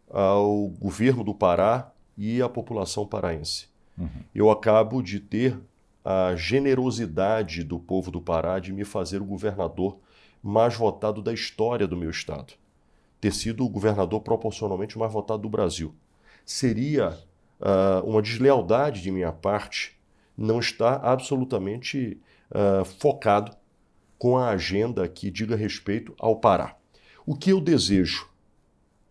ao 0.09 0.67
governo 0.67 1.23
do 1.23 1.33
Pará 1.33 1.91
e 2.17 2.41
à 2.41 2.47
população 2.47 3.05
paraense. 3.05 3.67
Uhum. 3.97 4.07
Eu 4.33 4.49
acabo 4.49 5.01
de 5.01 5.19
ter 5.19 5.59
a 6.03 6.33
generosidade 6.35 7.63
do 7.63 7.77
povo 7.77 8.09
do 8.09 8.21
Pará 8.21 8.59
de 8.59 8.71
me 8.71 8.85
fazer 8.85 9.21
o 9.21 9.25
governador 9.25 9.97
mais 10.41 10.75
votado 10.75 11.21
da 11.21 11.33
história 11.33 11.87
do 11.87 11.97
meu 11.97 12.09
estado. 12.09 12.53
Ter 13.19 13.33
sido 13.33 13.65
o 13.65 13.69
governador 13.69 14.21
proporcionalmente 14.21 14.97
mais 14.97 15.11
votado 15.11 15.41
do 15.41 15.49
Brasil. 15.49 15.93
Seria 16.45 17.17
uh, 17.59 18.07
uma 18.07 18.21
deslealdade 18.21 19.01
de 19.01 19.11
minha 19.11 19.31
parte 19.31 19.99
não 20.37 20.59
estar 20.59 21.03
absolutamente 21.03 22.19
uh, 22.51 22.85
focado 22.85 23.51
com 24.17 24.37
a 24.37 24.49
agenda 24.49 25.07
que 25.07 25.29
diga 25.29 25.55
respeito 25.55 26.15
ao 26.17 26.37
Pará. 26.37 26.75
O 27.25 27.35
que 27.35 27.51
eu 27.51 27.59
desejo 27.59 28.29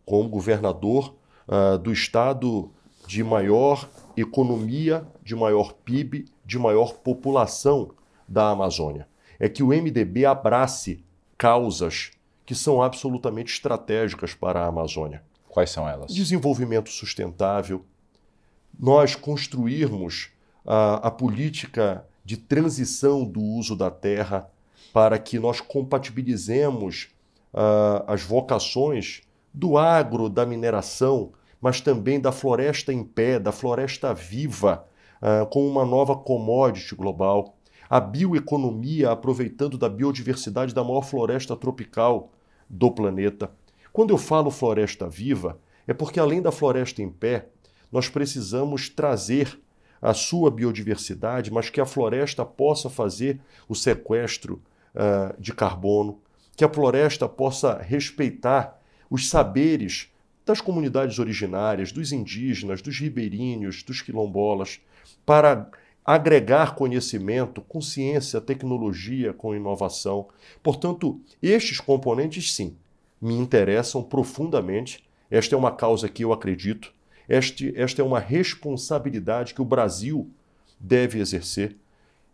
como 0.04 0.28
governador 0.28 1.14
uh, 1.46 1.78
do 1.78 1.92
estado 1.92 2.72
de 3.06 3.22
maior 3.22 3.88
economia, 4.16 5.06
de 5.22 5.36
maior 5.36 5.72
PIB, 5.72 6.26
de 6.44 6.58
maior 6.58 6.94
população 6.94 7.90
da 8.26 8.50
Amazônia. 8.50 9.06
É 9.38 9.48
que 9.48 9.62
o 9.62 9.68
MDB 9.68 10.26
abrace 10.26 11.04
causas 11.38 12.10
que 12.44 12.54
são 12.54 12.82
absolutamente 12.82 13.52
estratégicas 13.52 14.34
para 14.34 14.60
a 14.60 14.66
Amazônia. 14.66 15.22
Quais 15.48 15.70
são 15.70 15.88
elas? 15.88 16.12
Desenvolvimento 16.12 16.90
sustentável, 16.90 17.84
nós 18.78 19.14
construirmos 19.14 20.30
a, 20.66 21.08
a 21.08 21.10
política 21.10 22.04
de 22.24 22.36
transição 22.36 23.24
do 23.24 23.40
uso 23.40 23.74
da 23.74 23.90
terra 23.90 24.50
para 24.92 25.18
que 25.18 25.38
nós 25.38 25.60
compatibilizemos 25.60 27.08
uh, 27.52 28.04
as 28.06 28.22
vocações 28.22 29.22
do 29.52 29.78
agro, 29.78 30.28
da 30.28 30.44
mineração, 30.44 31.32
mas 31.60 31.80
também 31.80 32.20
da 32.20 32.32
floresta 32.32 32.92
em 32.92 33.02
pé, 33.02 33.38
da 33.38 33.52
floresta 33.52 34.12
viva, 34.14 34.86
uh, 35.20 35.46
com 35.46 35.66
uma 35.66 35.84
nova 35.84 36.16
commodity 36.16 36.94
global. 36.94 37.56
A 37.88 38.00
bioeconomia 38.00 39.10
aproveitando 39.10 39.78
da 39.78 39.88
biodiversidade 39.88 40.74
da 40.74 40.84
maior 40.84 41.02
floresta 41.02 41.56
tropical 41.56 42.30
do 42.68 42.90
planeta. 42.90 43.50
Quando 43.92 44.10
eu 44.10 44.18
falo 44.18 44.50
floresta 44.50 45.08
viva, 45.08 45.58
é 45.86 45.94
porque 45.94 46.20
além 46.20 46.42
da 46.42 46.52
floresta 46.52 47.02
em 47.02 47.10
pé, 47.10 47.48
nós 47.90 48.08
precisamos 48.08 48.88
trazer 48.88 49.58
a 50.00 50.14
sua 50.14 50.50
biodiversidade, 50.50 51.50
mas 51.50 51.70
que 51.70 51.80
a 51.80 51.86
floresta 51.86 52.44
possa 52.44 52.88
fazer 52.88 53.40
o 53.68 53.74
sequestro 53.74 54.62
uh, 54.94 55.40
de 55.40 55.52
carbono, 55.52 56.20
que 56.56 56.64
a 56.64 56.68
floresta 56.68 57.28
possa 57.28 57.78
respeitar 57.78 58.80
os 59.10 59.28
saberes 59.28 60.12
das 60.44 60.60
comunidades 60.60 61.18
originárias, 61.18 61.92
dos 61.92 62.12
indígenas, 62.12 62.80
dos 62.80 62.98
ribeirinhos, 62.98 63.82
dos 63.82 64.00
quilombolas, 64.00 64.80
para 65.24 65.70
agregar 66.08 66.74
conhecimento 66.74 67.60
com 67.60 67.82
ciência, 67.82 68.40
tecnologia, 68.40 69.34
com 69.34 69.54
inovação. 69.54 70.28
Portanto, 70.62 71.20
estes 71.42 71.80
componentes, 71.80 72.54
sim, 72.54 72.74
me 73.20 73.34
interessam 73.34 74.02
profundamente. 74.02 75.04
Esta 75.30 75.54
é 75.54 75.58
uma 75.58 75.70
causa 75.70 76.08
que 76.08 76.24
eu 76.24 76.32
acredito. 76.32 76.94
Este, 77.28 77.74
esta 77.76 78.00
é 78.00 78.04
uma 78.06 78.18
responsabilidade 78.18 79.52
que 79.52 79.60
o 79.60 79.66
Brasil 79.66 80.30
deve 80.80 81.18
exercer. 81.18 81.76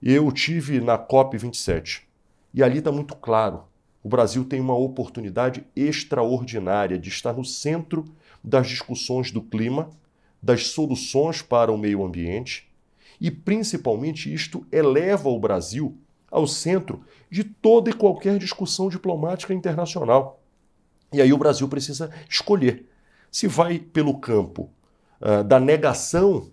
Eu 0.01 0.31
tive 0.31 0.81
na 0.81 0.97
COP27 0.97 2.03
e 2.55 2.63
ali 2.63 2.79
está 2.79 2.93
muito 2.93 3.17
claro 3.17 3.65
o 4.05 4.09
Brasil 4.09 4.45
tem 4.45 4.61
uma 4.61 4.77
oportunidade 4.77 5.65
extraordinária 5.75 6.99
de 6.99 7.09
estar 7.09 7.33
no 7.33 7.45
centro 7.45 8.05
das 8.43 8.69
discussões 8.69 9.31
do 9.31 9.41
clima, 9.41 9.89
das 10.43 10.67
soluções 10.67 11.41
para 11.41 11.73
o 11.73 11.79
meio 11.79 12.05
ambiente 12.05 12.69
e, 13.21 13.31
principalmente, 13.31 14.33
isto 14.33 14.67
eleva 14.71 15.29
o 15.29 15.39
Brasil 15.39 15.97
ao 16.31 16.47
centro 16.47 17.05
de 17.31 17.45
toda 17.45 17.91
e 17.91 17.93
qualquer 17.93 18.39
discussão 18.39 18.89
diplomática 18.89 19.55
internacional. 19.55 20.43
E 21.13 21.23
aí 21.23 21.33
o 21.33 21.39
Brasil 21.39 21.69
precisa 21.69 22.11
escolher 22.29 22.89
se 23.31 23.47
vai 23.47 23.79
pelo 23.79 24.19
campo 24.19 24.71
uh, 25.21 25.45
da 25.45 25.61
negação 25.61 26.51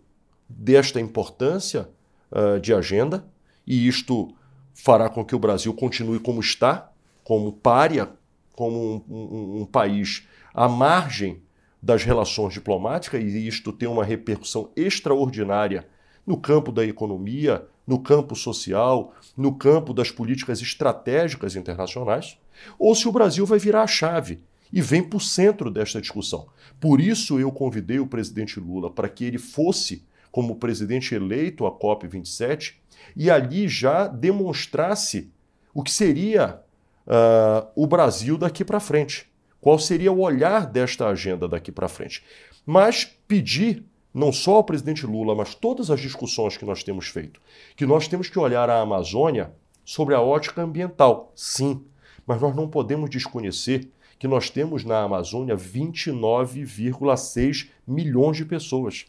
desta 0.47 0.99
importância 0.99 1.89
uh, 2.31 2.59
de 2.59 2.73
agenda, 2.73 3.25
e 3.65 3.87
isto 3.87 4.35
fará 4.73 5.09
com 5.09 5.23
que 5.23 5.35
o 5.35 5.39
Brasil 5.39 5.73
continue 5.73 6.19
como 6.19 6.39
está, 6.39 6.91
como 7.23 7.51
párea, 7.51 8.11
como 8.53 9.03
um, 9.07 9.15
um, 9.15 9.61
um 9.61 9.65
país 9.65 10.27
à 10.53 10.67
margem 10.67 11.41
das 11.81 12.03
relações 12.03 12.53
diplomáticas, 12.53 13.21
e 13.21 13.47
isto 13.47 13.71
tem 13.71 13.87
uma 13.87 14.03
repercussão 14.03 14.71
extraordinária 14.75 15.87
no 16.25 16.37
campo 16.37 16.71
da 16.71 16.85
economia, 16.85 17.65
no 17.85 17.99
campo 17.99 18.35
social, 18.35 19.13
no 19.35 19.55
campo 19.55 19.93
das 19.93 20.11
políticas 20.11 20.61
estratégicas 20.61 21.55
internacionais, 21.55 22.37
ou 22.77 22.93
se 22.95 23.07
o 23.07 23.11
Brasil 23.11 23.45
vai 23.45 23.59
virar 23.59 23.83
a 23.83 23.87
chave 23.87 24.39
e 24.71 24.81
vem 24.81 25.03
para 25.03 25.17
o 25.17 25.21
centro 25.21 25.69
desta 25.69 25.99
discussão. 25.99 26.47
Por 26.79 27.01
isso 27.01 27.39
eu 27.39 27.51
convidei 27.51 27.99
o 27.99 28.07
presidente 28.07 28.59
Lula 28.59 28.89
para 28.89 29.09
que 29.09 29.25
ele 29.25 29.37
fosse 29.37 30.03
como 30.31 30.55
presidente 30.55 31.13
eleito 31.13 31.65
à 31.65 31.71
COP27 31.71 32.75
e 33.15 33.29
ali 33.29 33.67
já 33.67 34.07
demonstrasse 34.07 35.29
o 35.73 35.83
que 35.83 35.91
seria 35.91 36.61
uh, 37.05 37.67
o 37.75 37.85
Brasil 37.85 38.37
daqui 38.37 38.63
para 38.63 38.79
frente. 38.79 39.29
Qual 39.59 39.77
seria 39.77 40.11
o 40.11 40.21
olhar 40.21 40.65
desta 40.65 41.07
agenda 41.07 41.47
daqui 41.47 41.71
para 41.71 41.87
frente? 41.87 42.23
Mas 42.65 43.05
pedir 43.27 43.83
não 44.13 44.31
só 44.31 44.55
ao 44.55 44.63
presidente 44.63 45.05
Lula, 45.05 45.35
mas 45.35 45.53
todas 45.55 45.89
as 45.89 45.99
discussões 45.99 46.55
que 46.57 46.65
nós 46.65 46.83
temos 46.83 47.07
feito, 47.07 47.41
que 47.75 47.85
nós 47.85 48.07
temos 48.07 48.29
que 48.29 48.39
olhar 48.39 48.69
a 48.69 48.81
Amazônia 48.81 49.53
sobre 49.85 50.13
a 50.13 50.21
ótica 50.21 50.61
ambiental, 50.61 51.31
sim, 51.35 51.83
mas 52.25 52.41
nós 52.41 52.55
não 52.55 52.67
podemos 52.67 53.09
desconhecer 53.09 53.89
que 54.19 54.27
nós 54.27 54.49
temos 54.49 54.83
na 54.85 55.01
Amazônia 55.01 55.55
29,6 55.55 57.69
milhões 57.87 58.37
de 58.37 58.45
pessoas 58.45 59.05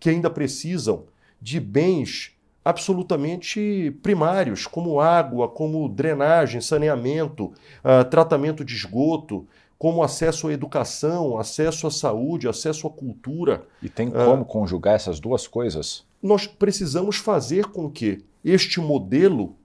que 0.00 0.10
ainda 0.10 0.28
precisam 0.28 1.04
de 1.40 1.60
bens 1.60 2.32
absolutamente 2.64 3.96
primários, 4.02 4.66
como 4.66 5.00
água, 5.00 5.48
como 5.48 5.88
drenagem, 5.88 6.60
saneamento, 6.60 7.52
uh, 7.84 8.04
tratamento 8.10 8.64
de 8.64 8.74
esgoto, 8.74 9.46
como 9.78 10.02
acesso 10.02 10.48
à 10.48 10.52
educação, 10.52 11.38
acesso 11.38 11.86
à 11.86 11.90
saúde, 11.90 12.48
acesso 12.48 12.86
à 12.86 12.90
cultura. 12.90 13.66
E 13.82 13.88
tem 13.88 14.10
como 14.10 14.42
uh, 14.42 14.44
conjugar 14.44 14.94
essas 14.94 15.20
duas 15.20 15.46
coisas? 15.46 16.04
Nós 16.22 16.46
precisamos 16.46 17.16
fazer 17.16 17.66
com 17.66 17.90
que 17.90 18.24
este 18.44 18.80
modelo 18.80 19.56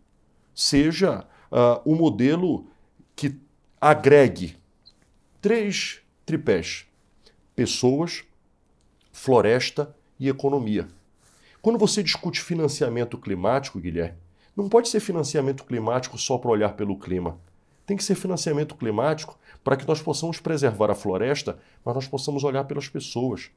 seja 0.54 1.26
uh, 1.52 1.82
um 1.86 1.95
modelo 1.95 2.67
que 3.15 3.39
agregue 3.80 4.58
três 5.41 6.02
tripés: 6.26 6.86
pessoas, 7.56 8.24
floresta 9.12 9.95
e 10.19 10.28
economia. 10.28 10.88
Quando 11.62 11.80
você 11.80 12.04
discute 12.04 12.41
financiamento 12.41 13.17
climático, 13.17 13.80
Guilherme, 13.80 14.17
não 14.56 14.67
pode 14.67 14.89
ser 14.89 15.00
financiamento 15.00 15.63
climático 15.63 16.17
só 16.17 16.38
para 16.38 16.52
olhar 16.52 16.74
pelo 16.74 16.97
clima. 16.97 17.39
Tem 17.86 17.95
que 17.95 18.04
ser 18.04 18.15
financiamento 18.15 18.76
climático 18.76 19.38
para 19.63 19.78
que 19.78 19.88
nós 19.88 20.02
possamos 20.02 20.39
preservar 20.39 20.89
a 20.89 20.95
floresta, 20.95 21.58
mas 21.84 21.95
nós 21.95 22.08
possamos 22.08 22.43
olhar 22.43 22.63
pelas 22.63 22.88
pessoas. 22.88 23.50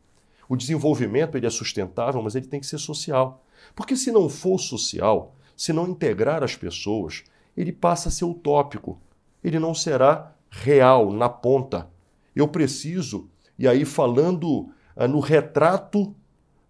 O 0.48 0.56
desenvolvimento 0.56 1.36
ele 1.36 1.46
é 1.46 1.50
sustentável, 1.50 2.22
mas 2.22 2.34
ele 2.34 2.46
tem 2.46 2.60
que 2.60 2.66
ser 2.66 2.78
social. 2.78 3.42
Porque 3.74 3.96
se 3.96 4.12
não 4.12 4.28
for 4.28 4.58
social, 4.58 5.34
se 5.56 5.72
não 5.72 5.88
integrar 5.88 6.42
as 6.42 6.54
pessoas, 6.54 7.24
ele 7.56 7.72
passa 7.72 8.08
a 8.08 8.12
ser 8.12 8.24
utópico. 8.24 8.98
Ele 9.42 9.58
não 9.58 9.74
será 9.74 10.32
real, 10.50 11.10
na 11.12 11.28
ponta. 11.28 11.88
Eu 12.34 12.48
preciso, 12.48 13.28
e 13.58 13.66
aí 13.66 13.84
falando 13.84 14.70
uh, 14.96 15.08
no 15.08 15.20
retrato 15.20 16.14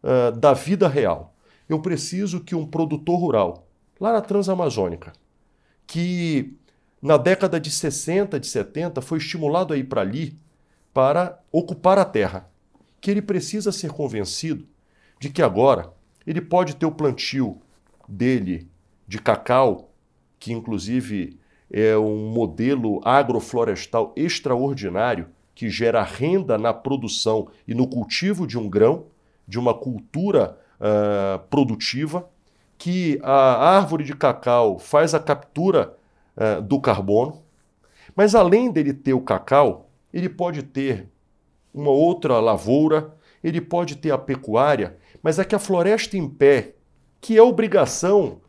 uh, 0.02 0.32
da 0.38 0.52
vida 0.52 0.88
real. 0.88 1.34
Eu 1.68 1.80
preciso 1.80 2.40
que 2.40 2.54
um 2.54 2.66
produtor 2.66 3.18
rural, 3.18 3.66
lá 3.98 4.12
na 4.12 4.20
Transamazônica, 4.20 5.12
que 5.86 6.56
na 7.04 7.18
década 7.18 7.60
de 7.60 7.70
60, 7.70 8.40
de 8.40 8.46
70, 8.46 9.02
foi 9.02 9.18
estimulado 9.18 9.74
a 9.74 9.76
ir 9.76 9.84
para 9.84 10.00
ali 10.00 10.38
para 10.90 11.38
ocupar 11.52 11.98
a 11.98 12.04
terra, 12.04 12.48
que 12.98 13.10
ele 13.10 13.20
precisa 13.20 13.70
ser 13.70 13.90
convencido 13.90 14.66
de 15.20 15.28
que 15.28 15.42
agora 15.42 15.92
ele 16.26 16.40
pode 16.40 16.76
ter 16.76 16.86
o 16.86 16.90
plantio 16.90 17.60
dele 18.08 18.70
de 19.06 19.18
cacau, 19.18 19.92
que 20.38 20.50
inclusive 20.50 21.38
é 21.70 21.94
um 21.94 22.30
modelo 22.30 23.02
agroflorestal 23.04 24.14
extraordinário 24.16 25.28
que 25.54 25.68
gera 25.68 26.02
renda 26.02 26.56
na 26.56 26.72
produção 26.72 27.48
e 27.68 27.74
no 27.74 27.86
cultivo 27.86 28.46
de 28.46 28.58
um 28.58 28.66
grão, 28.66 29.08
de 29.46 29.58
uma 29.58 29.74
cultura 29.74 30.58
uh, 30.80 31.38
produtiva, 31.50 32.26
que 32.78 33.20
a 33.22 33.76
árvore 33.76 34.04
de 34.04 34.16
cacau 34.16 34.78
faz 34.78 35.12
a 35.12 35.20
captura 35.20 35.98
do 36.66 36.80
carbono, 36.80 37.42
mas 38.14 38.34
além 38.34 38.70
dele 38.70 38.92
ter 38.92 39.14
o 39.14 39.20
cacau, 39.20 39.90
ele 40.12 40.28
pode 40.28 40.62
ter 40.62 41.08
uma 41.72 41.90
outra 41.90 42.38
lavoura, 42.38 43.14
ele 43.42 43.60
pode 43.60 43.96
ter 43.96 44.10
a 44.10 44.18
pecuária, 44.18 44.96
mas 45.22 45.38
é 45.38 45.44
que 45.44 45.54
a 45.54 45.58
floresta 45.58 46.16
em 46.16 46.28
pé, 46.28 46.74
que 47.20 47.36
é 47.36 47.42
obrigação 47.42 48.40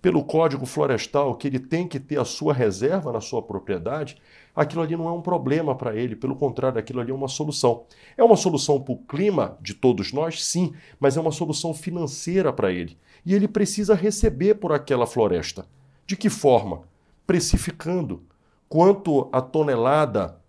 pelo 0.00 0.24
Código 0.24 0.66
Florestal, 0.66 1.36
que 1.36 1.46
ele 1.46 1.60
tem 1.60 1.86
que 1.86 2.00
ter 2.00 2.18
a 2.18 2.24
sua 2.24 2.52
reserva 2.52 3.12
na 3.12 3.20
sua 3.20 3.40
propriedade, 3.40 4.16
aquilo 4.54 4.82
ali 4.82 4.96
não 4.96 5.08
é 5.08 5.12
um 5.12 5.22
problema 5.22 5.76
para 5.76 5.94
ele, 5.94 6.16
pelo 6.16 6.34
contrário, 6.34 6.76
aquilo 6.76 7.00
ali 7.00 7.12
é 7.12 7.14
uma 7.14 7.28
solução. 7.28 7.84
É 8.16 8.24
uma 8.24 8.36
solução 8.36 8.80
para 8.80 8.94
o 8.94 8.98
clima 8.98 9.56
de 9.60 9.74
todos 9.74 10.12
nós, 10.12 10.44
sim, 10.44 10.74
mas 10.98 11.16
é 11.16 11.20
uma 11.20 11.30
solução 11.30 11.72
financeira 11.72 12.52
para 12.52 12.72
ele. 12.72 12.98
E 13.24 13.32
ele 13.32 13.46
precisa 13.46 13.94
receber 13.94 14.54
por 14.54 14.72
aquela 14.72 15.06
floresta. 15.06 15.66
De 16.04 16.16
que 16.16 16.28
forma? 16.28 16.82
Precificando. 17.26 18.24
Quanto 18.68 19.28
a 19.32 19.40
tonelada 19.40 20.40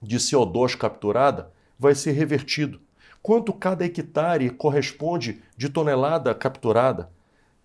de 0.00 0.16
CO2 0.16 0.76
capturada 0.76 1.52
vai 1.78 1.94
ser 1.94 2.12
revertido? 2.12 2.80
Quanto 3.22 3.52
cada 3.52 3.84
hectare 3.84 4.50
corresponde 4.50 5.42
de 5.56 5.68
tonelada 5.68 6.34
capturada? 6.34 7.10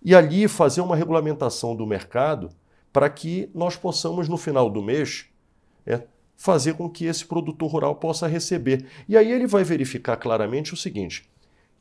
E 0.00 0.14
ali 0.14 0.46
fazer 0.46 0.80
uma 0.80 0.94
regulamentação 0.94 1.74
do 1.74 1.86
mercado 1.86 2.50
para 2.92 3.10
que 3.10 3.50
nós 3.54 3.76
possamos, 3.76 4.28
no 4.28 4.36
final 4.36 4.70
do 4.70 4.80
mês, 4.80 5.26
é 5.84 6.02
fazer 6.36 6.74
com 6.74 6.88
que 6.88 7.06
esse 7.06 7.26
produtor 7.26 7.70
rural 7.70 7.96
possa 7.96 8.28
receber. 8.28 8.86
E 9.08 9.16
aí 9.16 9.30
ele 9.30 9.46
vai 9.46 9.64
verificar 9.64 10.16
claramente 10.16 10.72
o 10.72 10.76
seguinte: 10.76 11.28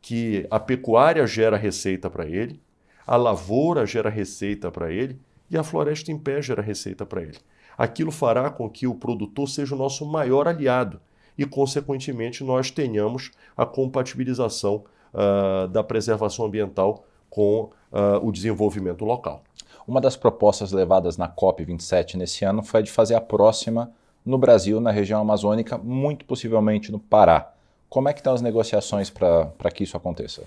que 0.02 0.48
a 0.50 0.60
pecuária 0.60 1.26
gera 1.28 1.56
receita 1.56 2.10
para 2.10 2.26
ele, 2.26 2.60
a 3.06 3.16
lavoura 3.16 3.86
gera 3.86 4.10
receita 4.10 4.72
para 4.72 4.92
ele 4.92 5.20
e 5.50 5.58
a 5.58 5.64
floresta 5.64 6.12
em 6.12 6.18
pé 6.18 6.42
gera 6.42 6.62
receita 6.62 7.06
para 7.06 7.22
ele. 7.22 7.38
Aquilo 7.78 8.12
fará 8.12 8.50
com 8.50 8.70
que 8.70 8.88
o 8.88 8.96
produtor 8.96 9.48
seja 9.48 9.76
o 9.76 9.78
nosso 9.78 10.06
maior 10.06 10.48
aliado 10.48 11.00
e, 11.38 11.46
consequentemente, 11.46 12.44
nós 12.44 12.72
tenhamos 12.72 13.32
a 13.56 13.66
compatibilização 13.66 14.84
uh, 15.14 15.68
da 15.68 15.84
preservação 15.84 16.46
ambiental 16.46 17.06
com 17.30 17.70
uh, 17.92 18.26
o 18.26 18.32
desenvolvimento 18.32 19.06
local. 19.06 19.44
Uma 19.88 20.02
das 20.02 20.18
propostas 20.18 20.72
levadas 20.72 21.18
na 21.18 21.30
COP27 21.30 22.16
nesse 22.16 22.44
ano 22.44 22.64
foi 22.64 22.82
a 22.82 22.84
de 22.84 22.92
fazer 22.92 23.16
a 23.16 23.22
próxima 23.22 23.92
no 24.26 24.38
Brasil, 24.38 24.82
na 24.82 24.92
região 24.92 25.22
amazônica, 25.22 25.78
muito 25.78 26.26
possivelmente 26.26 26.92
no 26.92 27.00
Pará. 27.00 27.54
Como 27.88 28.10
é 28.10 28.14
que 28.14 28.20
estão 28.20 28.34
as 28.34 28.42
negociações 28.42 29.10
para 29.10 29.72
que 29.74 29.86
isso 29.86 29.96
aconteça? 29.96 30.44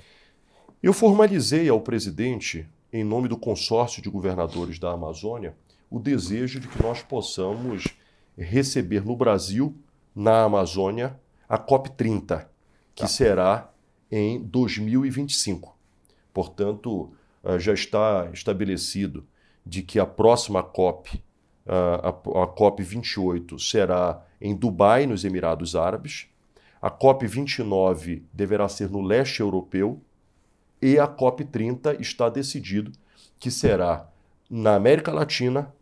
Eu 0.83 0.93
formalizei 0.93 1.69
ao 1.69 1.81
presidente, 1.81 2.69
em 2.92 3.05
nome 3.05 3.29
do 3.29 3.37
consórcio 3.37 4.03
de 4.03 4.11
governadores 4.11 4.79
da 4.79 4.92
Amazônia, 4.92 5.55
o 5.90 5.98
desejo 5.98 6.61
de 6.61 6.68
que 6.68 6.83
nós 6.83 7.03
possamos 7.03 7.88
receber 8.37 9.05
no 9.05 9.16
Brasil, 9.16 9.76
na 10.14 10.44
Amazônia, 10.44 11.18
a 11.48 11.59
COP30, 11.59 12.46
que 12.94 13.03
tá. 13.03 13.09
será 13.09 13.70
em 14.11 14.40
2025. 14.42 15.76
Portanto, 16.33 17.12
ah, 17.42 17.59
já 17.59 17.72
está 17.72 18.29
estabelecido 18.33 19.26
de 19.64 19.83
que 19.83 19.98
a 19.98 20.07
próxima 20.07 20.62
COP, 20.62 21.22
ah, 21.66 22.09
a 22.42 22.46
COP 22.46 22.83
28, 22.83 23.59
será 23.59 24.24
em 24.40 24.55
Dubai, 24.55 25.07
nos 25.07 25.24
Emirados 25.24 25.76
Árabes. 25.76 26.29
A 26.81 26.88
COP 26.88 27.26
29 27.26 28.24
deverá 28.33 28.68
ser 28.68 28.90
no 28.90 29.03
leste 29.03 29.40
europeu. 29.40 30.00
E 30.83 30.99
a 30.99 31.07
COP 31.07 31.45
30 31.45 32.01
está 32.01 32.29
decidido 32.29 32.93
que 33.38 33.51
será 33.51 34.09
na 34.49 34.75
América 34.75 35.12
Latina 35.12 35.73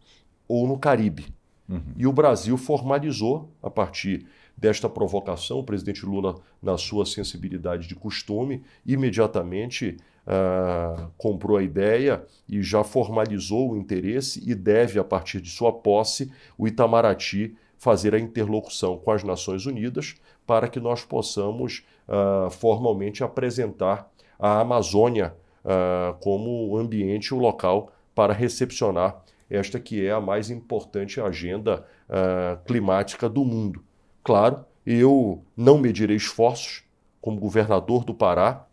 ou 0.46 0.66
no 0.66 0.78
Caribe. 0.78 1.26
Uhum. 1.68 1.82
E 1.96 2.06
o 2.06 2.12
Brasil 2.12 2.56
formalizou, 2.56 3.50
a 3.62 3.70
partir 3.70 4.26
desta 4.56 4.88
provocação, 4.88 5.58
o 5.58 5.64
presidente 5.64 6.04
Lula, 6.04 6.36
na 6.60 6.76
sua 6.76 7.06
sensibilidade 7.06 7.86
de 7.86 7.94
costume, 7.94 8.62
imediatamente 8.84 9.96
uh, 10.26 11.10
comprou 11.16 11.56
a 11.56 11.62
ideia 11.62 12.24
e 12.48 12.62
já 12.62 12.82
formalizou 12.82 13.72
o 13.72 13.76
interesse 13.76 14.42
e 14.44 14.54
deve, 14.54 14.98
a 14.98 15.04
partir 15.04 15.40
de 15.40 15.50
sua 15.50 15.72
posse, 15.72 16.32
o 16.56 16.66
Itamaraty 16.66 17.54
fazer 17.76 18.14
a 18.14 18.18
interlocução 18.18 18.98
com 18.98 19.12
as 19.12 19.22
Nações 19.22 19.64
Unidas 19.64 20.16
para 20.44 20.66
que 20.66 20.80
nós 20.80 21.04
possamos 21.04 21.86
uh, 22.08 22.50
formalmente 22.50 23.22
apresentar 23.22 24.10
a 24.38 24.60
Amazônia 24.60 25.34
uh, 25.64 26.14
como 26.20 26.76
ambiente, 26.76 27.34
o 27.34 27.38
local 27.38 27.90
para 28.14 28.32
recepcionar 28.32 29.22
esta 29.50 29.80
que 29.80 30.04
é 30.04 30.12
a 30.12 30.20
mais 30.20 30.50
importante 30.50 31.20
agenda 31.20 31.84
uh, 32.08 32.62
climática 32.64 33.28
do 33.28 33.44
mundo. 33.44 33.82
Claro, 34.22 34.64
eu 34.84 35.42
não 35.56 35.78
medirei 35.78 36.16
esforços, 36.16 36.84
como 37.20 37.40
governador 37.40 38.04
do 38.04 38.14
Pará, 38.14 38.66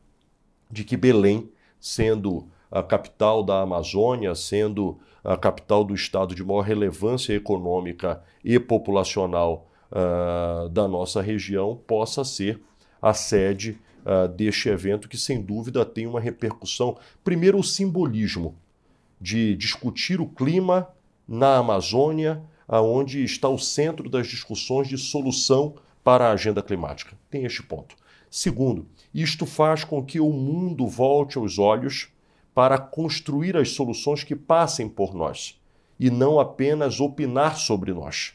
de 0.70 0.84
que 0.84 0.98
Belém, 0.98 1.50
sendo 1.80 2.48
a 2.70 2.84
capital 2.84 3.44
da 3.44 3.62
Amazônia, 3.62 4.36
sendo 4.36 5.00
a 5.24 5.38
capital 5.38 5.84
do 5.84 5.96
estado 5.96 6.36
de 6.36 6.44
maior 6.44 6.62
relevância 6.62 7.34
econômica 7.34 8.22
e 8.44 8.60
populacional 8.60 9.68
uh, 9.92 10.70
da 10.70 10.88
nossa 10.88 11.22
região, 11.22 11.80
possa 11.88 12.24
ser 12.24 12.62
a 13.02 13.14
sede 13.14 13.80
uh, 14.06 14.28
deste 14.28 14.70
evento, 14.70 15.10
que 15.10 15.18
sem 15.18 15.42
dúvida 15.42 15.84
tem 15.86 16.06
uma 16.06 16.20
repercussão. 16.20 16.98
Primeiro, 17.24 17.58
o 17.58 17.64
simbolismo 17.64 18.56
de 19.20 19.56
discutir 19.56 20.22
o 20.22 20.28
clima 20.28 20.88
na 21.28 21.58
Amazônia, 21.58 22.42
aonde 22.68 23.24
está 23.24 23.50
o 23.50 23.58
centro 23.58 24.10
das 24.10 24.28
discussões 24.28 24.88
de 24.88 24.98
solução 24.98 25.76
para 26.04 26.28
a 26.28 26.34
agenda 26.34 26.62
climática. 26.62 27.18
Tem 27.30 27.46
este 27.46 27.64
ponto. 27.64 27.96
Segundo, 28.30 28.88
isto 29.14 29.46
faz 29.46 29.84
com 29.84 30.04
que 30.04 30.20
o 30.20 30.30
mundo 30.30 30.88
volte 30.88 31.40
os 31.40 31.58
olhos 31.58 32.10
para 32.54 32.78
construir 32.78 33.58
as 33.58 33.72
soluções 33.72 34.24
que 34.24 34.36
passem 34.36 34.88
por 34.88 35.14
nós 35.14 35.60
e 36.00 36.10
não 36.10 36.40
apenas 36.40 37.00
opinar 37.00 37.58
sobre 37.58 37.94
nós. 37.94 38.34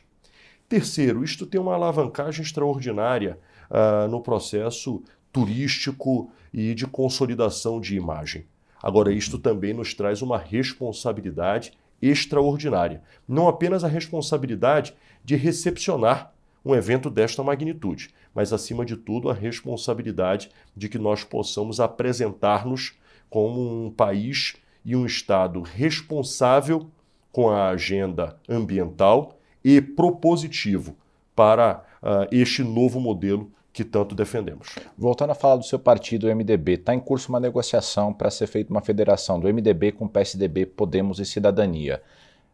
Terceiro, 0.69 1.25
isto 1.25 1.47
tem 1.47 1.61
uma 1.61 1.75
alavancagem 1.75 2.43
extraordinária 2.43 3.39
uh, 3.71 4.09
no 4.09 4.21
processo 4.21 5.03
turístico 5.33 6.31
e 6.53 6.75
de 6.75 6.87
consolidação 6.87 7.81
de 7.81 7.97
imagem. 7.97 8.45
Agora, 8.83 9.13
isto 9.13 9.39
também 9.39 9.75
nos 9.75 9.95
traz 9.95 10.23
uma 10.23 10.39
responsabilidade 10.39 11.73
extraordinária. 12.01 13.03
Não 13.29 13.47
apenas 13.47 13.85
a 13.85 13.89
responsabilidade 13.89 14.95
de 15.25 15.37
recepcionar 15.37 16.33
um 16.65 16.75
evento 16.75 17.11
desta 17.11 17.43
magnitude, 17.43 18.11
mas, 18.35 18.53
acima 18.53 18.85
de 18.85 18.97
tudo, 18.97 19.29
a 19.29 19.35
responsabilidade 19.35 20.51
de 20.77 20.89
que 20.89 20.99
nós 20.99 21.25
possamos 21.25 21.81
apresentar-nos 21.81 22.95
como 23.29 23.87
um 23.87 23.91
país 23.91 24.57
e 24.85 24.97
um 24.97 25.07
Estado 25.07 25.61
responsável 25.61 26.91
com 27.33 27.49
a 27.51 27.69
agenda 27.69 28.39
ambiental 28.49 29.39
e 29.65 29.81
propositivo 29.81 30.97
para 31.35 31.85
uh, 32.03 32.27
este 32.33 32.63
novo 32.63 32.99
modelo 32.99 33.51
que 33.81 33.85
tanto 33.85 34.15
defendemos. 34.15 34.75
Voltando 34.97 35.31
a 35.31 35.35
falar 35.35 35.57
do 35.57 35.65
seu 35.65 35.79
partido, 35.79 36.27
o 36.27 36.37
MDB, 36.37 36.73
está 36.75 36.95
em 36.95 37.01
curso 37.01 37.31
uma 37.31 37.41
negociação 37.41 38.13
para 38.13 38.31
ser 38.31 38.47
feita 38.47 38.71
uma 38.71 38.83
federação 38.83 39.41
do 39.41 39.49
MDB 39.49 39.93
com 39.93 40.07
PSDB, 40.07 40.67
Podemos 40.67 41.19
e 41.19 41.25
Cidadania. 41.25 42.03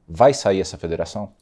Vai 0.07 0.33
sair 0.33 0.61
essa 0.61 0.79
federação? 0.79 1.33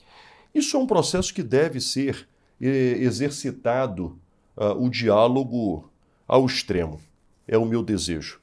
Isso 0.55 0.75
é 0.75 0.81
um 0.81 0.87
processo 0.87 1.35
que 1.35 1.43
deve 1.43 1.81
ser 1.81 2.27
eh, 2.59 2.97
exercitado 2.99 4.19
uh, 4.57 4.73
o 4.83 4.89
diálogo 4.89 5.91
ao 6.27 6.47
extremo. 6.47 6.99
É 7.47 7.59
o 7.59 7.67
meu 7.67 7.83
desejo. 7.83 8.41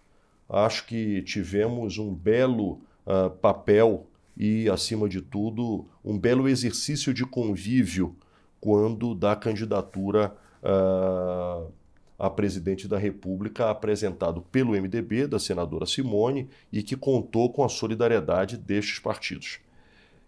Acho 0.48 0.86
que 0.86 1.24
tivemos 1.24 1.98
um 1.98 2.14
belo 2.14 2.82
uh, 3.04 3.32
papel 3.42 4.06
e, 4.38 4.70
acima 4.70 5.10
de 5.10 5.22
tudo, 5.22 5.88
um 6.06 6.20
belo 6.20 6.48
exercício 6.48 7.12
de 7.12 7.26
convívio 7.26 8.16
quando 8.60 9.16
da 9.16 9.36
candidatura 9.36 10.38
uh, 10.63 11.71
a 12.17 12.30
presidente 12.30 12.88
da 12.88 12.97
República, 12.97 13.69
apresentado 13.69 14.41
pelo 14.52 14.74
MDB, 14.74 15.26
da 15.26 15.39
senadora 15.39 15.86
Simone, 15.86 16.47
e 16.71 16.84
que 16.84 16.95
contou 16.95 17.52
com 17.52 17.63
a 17.63 17.69
solidariedade 17.69 18.58
destes 18.58 19.00
partidos. 19.00 19.60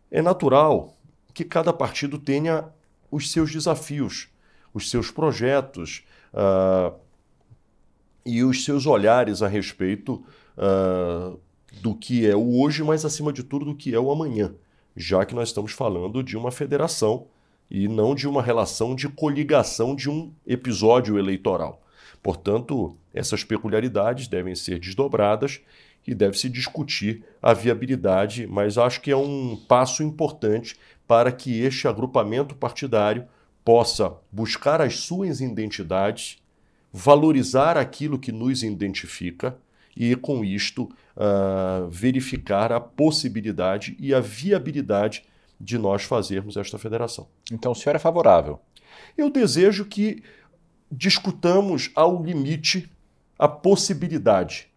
É 0.09 0.21
natural 0.21 0.97
que 1.33 1.43
cada 1.43 1.71
partido 1.71 2.17
tenha 2.17 2.65
os 3.11 3.31
seus 3.31 3.51
desafios, 3.51 4.29
os 4.73 4.89
seus 4.89 5.11
projetos 5.11 6.03
uh, 6.33 6.95
e 8.25 8.43
os 8.43 8.65
seus 8.65 8.87
olhares 8.87 9.43
a 9.43 9.47
respeito 9.47 10.23
uh, 10.57 11.39
do 11.79 11.93
que 11.95 12.27
é 12.27 12.35
o 12.35 12.59
hoje, 12.59 12.83
mas 12.83 13.05
acima 13.05 13.31
de 13.31 13.43
tudo 13.43 13.65
do 13.65 13.75
que 13.75 13.93
é 13.93 13.99
o 13.99 14.11
amanhã, 14.11 14.53
já 14.95 15.25
que 15.25 15.35
nós 15.35 15.49
estamos 15.49 15.71
falando 15.71 16.23
de 16.23 16.35
uma 16.35 16.51
federação 16.51 17.27
e 17.73 17.87
não 17.87 18.13
de 18.13 18.27
uma 18.27 18.43
relação 18.43 18.95
de 18.95 19.09
coligação 19.09 19.95
de 19.95 20.07
um 20.07 20.31
episódio 20.45 21.17
eleitoral. 21.17 21.81
Portanto, 22.21 22.95
essas 23.11 23.43
peculiaridades 23.43 24.27
devem 24.27 24.53
ser 24.53 24.77
desdobradas 24.79 25.59
e 26.05 26.13
deve-se 26.13 26.49
discutir 26.49 27.23
a 27.41 27.51
viabilidade, 27.51 28.45
mas 28.45 28.77
acho 28.77 29.01
que 29.01 29.09
é 29.09 29.17
um 29.17 29.57
passo 29.67 30.03
importante 30.03 30.75
para 31.07 31.31
que 31.31 31.61
este 31.61 31.87
agrupamento 31.87 32.55
partidário 32.55 33.25
possa 33.65 34.13
buscar 34.31 34.79
as 34.79 34.99
suas 34.99 35.41
identidades, 35.41 36.37
valorizar 36.91 37.75
aquilo 37.75 38.19
que 38.19 38.31
nos 38.31 38.61
identifica 38.61 39.57
e, 39.95 40.15
com 40.15 40.45
isto, 40.45 40.83
uh, 41.15 41.89
verificar 41.89 42.71
a 42.71 42.79
possibilidade 42.79 43.95
e 43.99 44.13
a 44.13 44.19
viabilidade 44.19 45.23
de 45.63 45.77
nós 45.77 46.03
fazermos 46.03 46.57
esta 46.57 46.77
federação. 46.77 47.27
Então 47.51 47.71
o 47.71 47.75
senhor 47.75 47.95
é 47.95 47.99
favorável? 47.99 48.59
Eu 49.17 49.29
desejo 49.29 49.85
que 49.85 50.21
discutamos 50.91 51.89
ao 51.95 52.21
limite 52.21 52.91
a 53.39 53.47
possibilidade, 53.47 54.67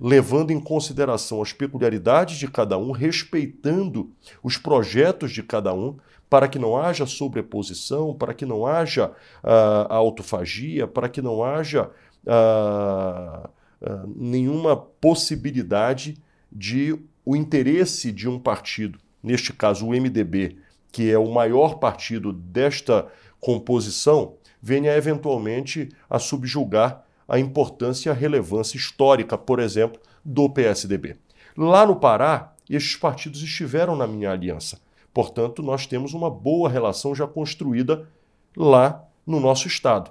levando 0.00 0.50
em 0.50 0.60
consideração 0.60 1.40
as 1.40 1.52
peculiaridades 1.52 2.38
de 2.38 2.48
cada 2.48 2.76
um, 2.76 2.90
respeitando 2.90 4.10
os 4.42 4.56
projetos 4.56 5.30
de 5.30 5.42
cada 5.42 5.72
um, 5.72 5.96
para 6.28 6.48
que 6.48 6.58
não 6.58 6.76
haja 6.76 7.06
sobreposição, 7.06 8.14
para 8.14 8.34
que 8.34 8.44
não 8.44 8.66
haja 8.66 9.08
uh, 9.08 9.86
autofagia, 9.88 10.86
para 10.86 11.08
que 11.08 11.22
não 11.22 11.42
haja 11.42 11.90
uh, 12.26 13.48
uh, 13.48 14.12
nenhuma 14.14 14.76
possibilidade 14.76 16.18
de 16.50 16.98
o 17.24 17.36
interesse 17.36 18.12
de 18.12 18.28
um 18.28 18.38
partido 18.38 18.98
neste 19.22 19.52
caso 19.52 19.86
o 19.86 19.90
MDB, 19.90 20.56
que 20.90 21.10
é 21.10 21.18
o 21.18 21.30
maior 21.30 21.78
partido 21.78 22.32
desta 22.32 23.06
composição, 23.40 24.34
venha 24.60 24.96
eventualmente 24.96 25.88
a 26.08 26.18
subjugar 26.18 27.04
a 27.28 27.38
importância 27.38 28.08
e 28.08 28.12
a 28.12 28.14
relevância 28.14 28.76
histórica, 28.76 29.36
por 29.36 29.60
exemplo, 29.60 30.00
do 30.24 30.48
PSDB. 30.48 31.16
Lá 31.56 31.86
no 31.86 31.96
Pará, 31.96 32.54
estes 32.68 32.96
partidos 32.96 33.42
estiveram 33.42 33.94
na 33.94 34.06
minha 34.06 34.30
aliança. 34.30 34.80
Portanto, 35.12 35.62
nós 35.62 35.86
temos 35.86 36.14
uma 36.14 36.30
boa 36.30 36.68
relação 36.68 37.14
já 37.14 37.26
construída 37.26 38.08
lá 38.56 39.04
no 39.26 39.40
nosso 39.40 39.66
Estado. 39.66 40.10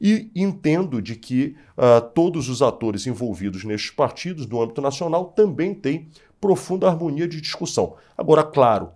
E 0.00 0.30
entendo 0.34 1.02
de 1.02 1.16
que 1.16 1.56
uh, 1.76 2.00
todos 2.14 2.48
os 2.48 2.62
atores 2.62 3.06
envolvidos 3.06 3.64
nestes 3.64 3.90
partidos, 3.90 4.46
no 4.46 4.62
âmbito 4.62 4.80
nacional, 4.80 5.26
também 5.26 5.74
têm 5.74 6.08
profunda 6.40 6.88
harmonia 6.88 7.26
de 7.26 7.40
discussão. 7.40 7.96
Agora, 8.16 8.42
claro, 8.42 8.90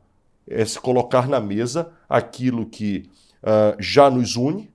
é 0.47 0.65
se 0.65 0.79
colocar 0.79 1.29
na 1.29 1.41
mesa 1.41 1.93
aquilo 2.09 2.67
que 2.67 3.09
uh, 3.43 3.77
já 3.81 4.11
nos 4.11 4.37
une, 4.37 4.71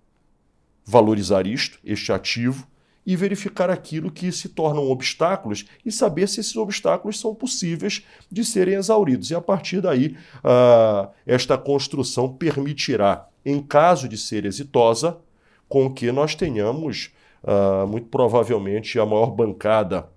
valorizar 0.86 1.46
isto, 1.46 1.80
este 1.84 2.12
ativo, 2.12 2.68
e 3.06 3.16
verificar 3.16 3.70
aquilo 3.70 4.12
que 4.12 4.30
se 4.34 4.50
tornam 4.50 4.92
obstáculos 4.92 5.66
e 5.86 5.92
saber 5.94 6.28
se 6.28 6.42
esses 6.42 6.58
obstáculos 6.58 7.18
são 7.18 7.34
possíveis 7.34 8.06
de 8.30 8.44
serem 8.44 8.76
exauridos. 8.76 9.32
E 9.32 9.36
a 9.36 9.40
partir 9.40 9.80
daí, 9.80 10.18
uh, 10.40 11.10
esta 11.26 11.58
construção 11.58 12.34
permitirá, 12.34 13.26
em 13.46 13.62
caso 13.62 14.10
de 14.10 14.18
ser 14.18 14.46
exitosa, 14.46 15.18
com 15.70 15.90
que 15.94 16.12
nós 16.12 16.36
tenhamos, 16.36 17.14
uh, 17.44 17.88
muito 17.88 18.10
provavelmente, 18.10 19.00
a 19.00 19.06
maior 19.06 19.32
bancada 19.32 20.10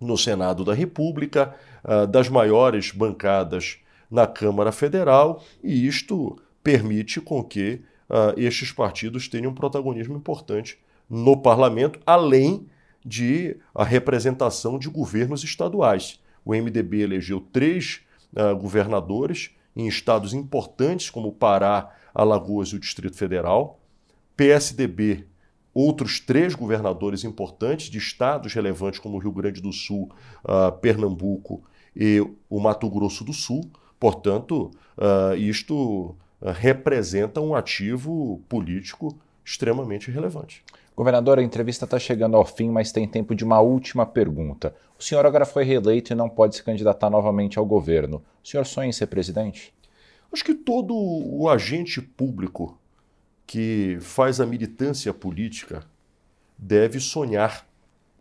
no 0.00 0.16
Senado 0.16 0.64
da 0.64 0.74
República, 0.74 1.54
uh, 1.84 2.06
das 2.06 2.28
maiores 2.28 2.90
bancadas 2.90 3.78
na 4.10 4.26
Câmara 4.26 4.72
Federal, 4.72 5.42
e 5.62 5.86
isto 5.86 6.38
permite 6.62 7.20
com 7.20 7.42
que 7.42 7.80
uh, 8.08 8.38
estes 8.38 8.72
partidos 8.72 9.28
tenham 9.28 9.50
um 9.50 9.54
protagonismo 9.54 10.16
importante 10.16 10.78
no 11.08 11.36
parlamento, 11.36 12.00
além 12.04 12.66
de 13.04 13.56
a 13.74 13.84
representação 13.84 14.78
de 14.78 14.88
governos 14.88 15.44
estaduais. 15.44 16.20
O 16.44 16.52
MDB 16.52 17.02
elegeu 17.02 17.40
três 17.40 18.00
uh, 18.34 18.56
governadores 18.56 19.50
em 19.76 19.86
estados 19.86 20.32
importantes 20.32 21.10
como 21.10 21.32
Pará, 21.32 21.94
Alagoas 22.14 22.68
e 22.68 22.76
o 22.76 22.80
Distrito 22.80 23.16
Federal. 23.16 23.78
PSDB, 24.36 25.26
outros 25.76 26.18
três 26.18 26.54
governadores 26.54 27.22
importantes 27.22 27.90
de 27.90 27.98
estados 27.98 28.54
relevantes 28.54 28.98
como 28.98 29.16
o 29.16 29.18
Rio 29.18 29.30
Grande 29.30 29.60
do 29.60 29.74
Sul, 29.74 30.10
uh, 30.42 30.72
Pernambuco 30.80 31.62
e 31.94 32.18
o 32.48 32.58
Mato 32.58 32.88
Grosso 32.88 33.22
do 33.22 33.34
Sul. 33.34 33.70
Portanto, 34.00 34.70
uh, 34.96 35.36
isto 35.36 36.16
uh, 36.40 36.50
representa 36.54 37.42
um 37.42 37.54
ativo 37.54 38.40
político 38.48 39.18
extremamente 39.44 40.10
relevante. 40.10 40.64
Governador, 40.96 41.38
a 41.38 41.42
entrevista 41.42 41.84
está 41.84 41.98
chegando 41.98 42.38
ao 42.38 42.46
fim, 42.46 42.70
mas 42.70 42.90
tem 42.90 43.06
tempo 43.06 43.34
de 43.34 43.44
uma 43.44 43.60
última 43.60 44.06
pergunta. 44.06 44.74
O 44.98 45.02
senhor 45.02 45.26
agora 45.26 45.44
foi 45.44 45.62
reeleito 45.62 46.10
e 46.10 46.16
não 46.16 46.30
pode 46.30 46.56
se 46.56 46.62
candidatar 46.62 47.10
novamente 47.10 47.58
ao 47.58 47.66
governo. 47.66 48.22
O 48.42 48.48
senhor 48.48 48.64
sonha 48.64 48.88
em 48.88 48.92
ser 48.92 49.08
presidente? 49.08 49.74
Acho 50.32 50.42
que 50.42 50.54
todo 50.54 50.94
o 50.94 51.50
agente 51.50 52.00
público 52.00 52.78
que 53.46 53.98
faz 54.00 54.40
a 54.40 54.46
militância 54.46 55.14
política 55.14 55.84
deve 56.58 56.98
sonhar 56.98 57.66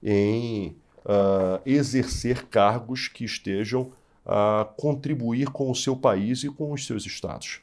em 0.04 0.76
uh, 1.06 1.60
exercer 1.66 2.46
cargos 2.46 3.08
que 3.08 3.26
estejam 3.26 3.92
a 4.26 4.68
contribuir 4.78 5.50
com 5.50 5.70
o 5.70 5.76
seu 5.76 5.96
país 5.96 6.44
e 6.44 6.50
com 6.50 6.72
os 6.72 6.86
seus 6.86 7.06
estados. 7.06 7.62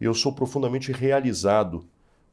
Eu 0.00 0.14
sou 0.14 0.32
profundamente 0.32 0.92
realizado 0.92 1.84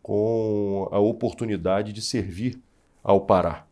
com 0.02 0.88
a 0.92 1.00
oportunidade 1.00 1.92
de 1.92 2.02
servir 2.02 2.60
ao 3.04 3.22
Pará, 3.22 3.66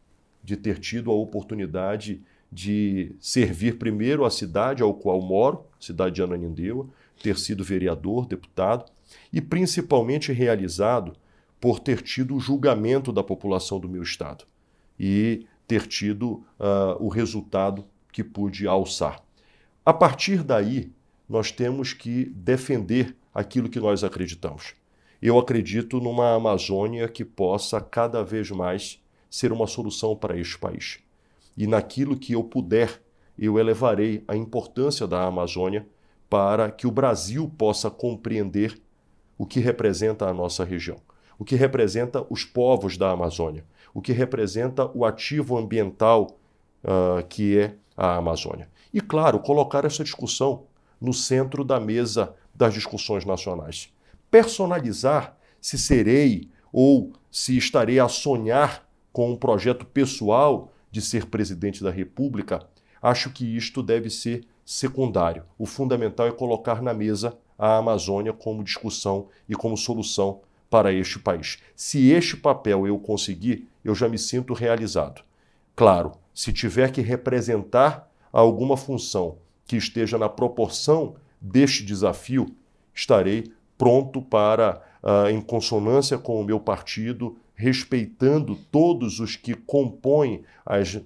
de 0.43 0.57
ter 0.57 0.79
tido 0.79 1.11
a 1.11 1.13
oportunidade 1.13 2.21
de 2.51 3.15
servir 3.19 3.77
primeiro 3.77 4.25
a 4.25 4.29
cidade 4.29 4.83
ao 4.83 4.93
qual 4.93 5.21
moro, 5.21 5.65
cidade 5.79 6.15
de 6.15 6.21
Ananindeua, 6.21 6.87
ter 7.21 7.37
sido 7.37 7.63
vereador, 7.63 8.25
deputado, 8.25 8.91
e 9.31 9.41
principalmente 9.41 10.31
realizado 10.31 11.13
por 11.59 11.79
ter 11.79 12.01
tido 12.01 12.35
o 12.35 12.39
julgamento 12.39 13.11
da 13.11 13.23
população 13.23 13.79
do 13.79 13.87
meu 13.87 14.03
estado 14.03 14.45
e 14.99 15.45
ter 15.67 15.87
tido 15.87 16.43
uh, 16.59 16.97
o 16.99 17.07
resultado 17.07 17.85
que 18.11 18.23
pude 18.23 18.67
alçar. 18.67 19.21
A 19.85 19.93
partir 19.93 20.43
daí, 20.43 20.91
nós 21.27 21.51
temos 21.51 21.93
que 21.93 22.25
defender 22.35 23.15
aquilo 23.33 23.69
que 23.69 23.79
nós 23.79 24.03
acreditamos. 24.03 24.73
Eu 25.21 25.39
acredito 25.39 25.99
numa 25.99 26.35
Amazônia 26.35 27.07
que 27.07 27.23
possa 27.23 27.79
cada 27.79 28.23
vez 28.23 28.51
mais 28.51 29.01
ser 29.29 29.51
uma 29.51 29.65
solução 29.65 30.15
para 30.15 30.37
este 30.37 30.57
país. 30.57 30.99
E 31.57 31.65
naquilo 31.65 32.17
que 32.17 32.33
eu 32.33 32.43
puder, 32.43 33.01
eu 33.37 33.57
elevarei 33.57 34.23
a 34.27 34.35
importância 34.35 35.07
da 35.07 35.23
Amazônia 35.23 35.87
para 36.29 36.69
que 36.69 36.85
o 36.85 36.91
Brasil 36.91 37.51
possa 37.57 37.89
compreender 37.89 38.79
o 39.37 39.45
que 39.45 39.59
representa 39.59 40.27
a 40.27 40.33
nossa 40.33 40.63
região, 40.63 40.97
o 41.37 41.45
que 41.45 41.55
representa 41.55 42.25
os 42.29 42.43
povos 42.43 42.97
da 42.97 43.11
Amazônia, 43.11 43.65
o 43.93 44.01
que 44.01 44.11
representa 44.11 44.89
o 44.93 45.05
ativo 45.05 45.57
ambiental 45.57 46.37
uh, 46.83 47.25
que 47.27 47.57
é 47.57 47.75
a 47.95 48.15
Amazônia. 48.15 48.69
E, 48.93 49.01
claro, 49.01 49.39
colocar 49.39 49.85
essa 49.85 50.03
discussão 50.03 50.63
no 50.99 51.13
centro 51.13 51.63
da 51.63 51.79
mesa 51.79 52.35
das 52.55 52.73
discussões 52.73 53.25
nacionais 53.25 53.91
personalizar 54.33 55.37
se 55.61 55.77
serei 55.77 56.49
ou 56.71 57.13
se 57.29 57.55
estarei 57.55 57.99
a 57.99 58.07
sonhar 58.07 58.83
com 59.11 59.29
um 59.29 59.35
projeto 59.35 59.85
pessoal 59.85 60.73
de 60.89 61.03
ser 61.03 61.27
presidente 61.27 61.83
da 61.83 61.91
República, 61.91 62.67
acho 62.99 63.29
que 63.29 63.45
isto 63.55 63.83
deve 63.83 64.09
ser 64.09 64.43
secundário. 64.65 65.43
O 65.55 65.67
fundamental 65.67 66.25
é 66.25 66.31
colocar 66.31 66.81
na 66.81 66.95
mesa 66.95 67.37
a 67.57 67.77
Amazônia 67.77 68.33
como 68.33 68.63
discussão 68.63 69.27
e 69.47 69.55
como 69.55 69.77
solução 69.77 70.41
para 70.69 70.91
este 70.91 71.19
país. 71.19 71.59
Se 71.75 72.11
este 72.11 72.35
papel 72.35 72.87
eu 72.87 72.97
conseguir, 72.97 73.67
eu 73.83 73.93
já 73.93 74.09
me 74.09 74.17
sinto 74.17 74.53
realizado. 74.53 75.21
Claro, 75.75 76.13
se 76.33 76.51
tiver 76.51 76.91
que 76.91 77.01
representar 77.01 78.09
alguma 78.31 78.75
função 78.75 79.37
que 79.67 79.75
esteja 79.75 80.17
na 80.17 80.27
proporção 80.27 81.15
deste 81.39 81.83
desafio, 81.83 82.55
estarei 82.93 83.51
pronto 83.77 84.21
para, 84.21 84.81
uh, 85.03 85.29
em 85.29 85.41
consonância 85.41 86.17
com 86.17 86.39
o 86.39 86.43
meu 86.43 86.59
partido, 86.59 87.37
respeitando 87.55 88.55
todos 88.71 89.19
os 89.19 89.35
que 89.35 89.53
compõem 89.53 90.43
as 90.65 90.99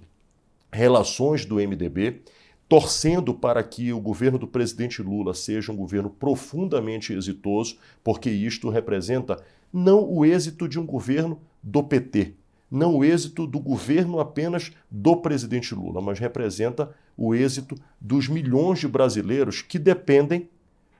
relações 0.72 1.44
do 1.44 1.56
MDB, 1.56 2.22
torcendo 2.68 3.32
para 3.32 3.62
que 3.62 3.92
o 3.92 4.00
governo 4.00 4.38
do 4.38 4.46
presidente 4.46 5.02
Lula 5.02 5.32
seja 5.32 5.72
um 5.72 5.76
governo 5.76 6.10
profundamente 6.10 7.14
exitoso, 7.14 7.78
porque 8.04 8.28
isto 8.28 8.68
representa 8.68 9.42
não 9.72 10.04
o 10.04 10.24
êxito 10.24 10.68
de 10.68 10.78
um 10.78 10.84
governo 10.84 11.40
do 11.62 11.82
PT, 11.82 12.34
não 12.70 12.96
o 12.96 13.04
êxito 13.04 13.46
do 13.46 13.58
governo 13.58 14.20
apenas 14.20 14.70
do 14.90 15.16
presidente 15.16 15.74
Lula, 15.74 16.02
mas 16.02 16.18
representa 16.18 16.94
o 17.16 17.34
êxito 17.34 17.74
dos 17.98 18.28
milhões 18.28 18.78
de 18.80 18.86
brasileiros 18.86 19.62
que 19.62 19.78
dependem 19.78 20.48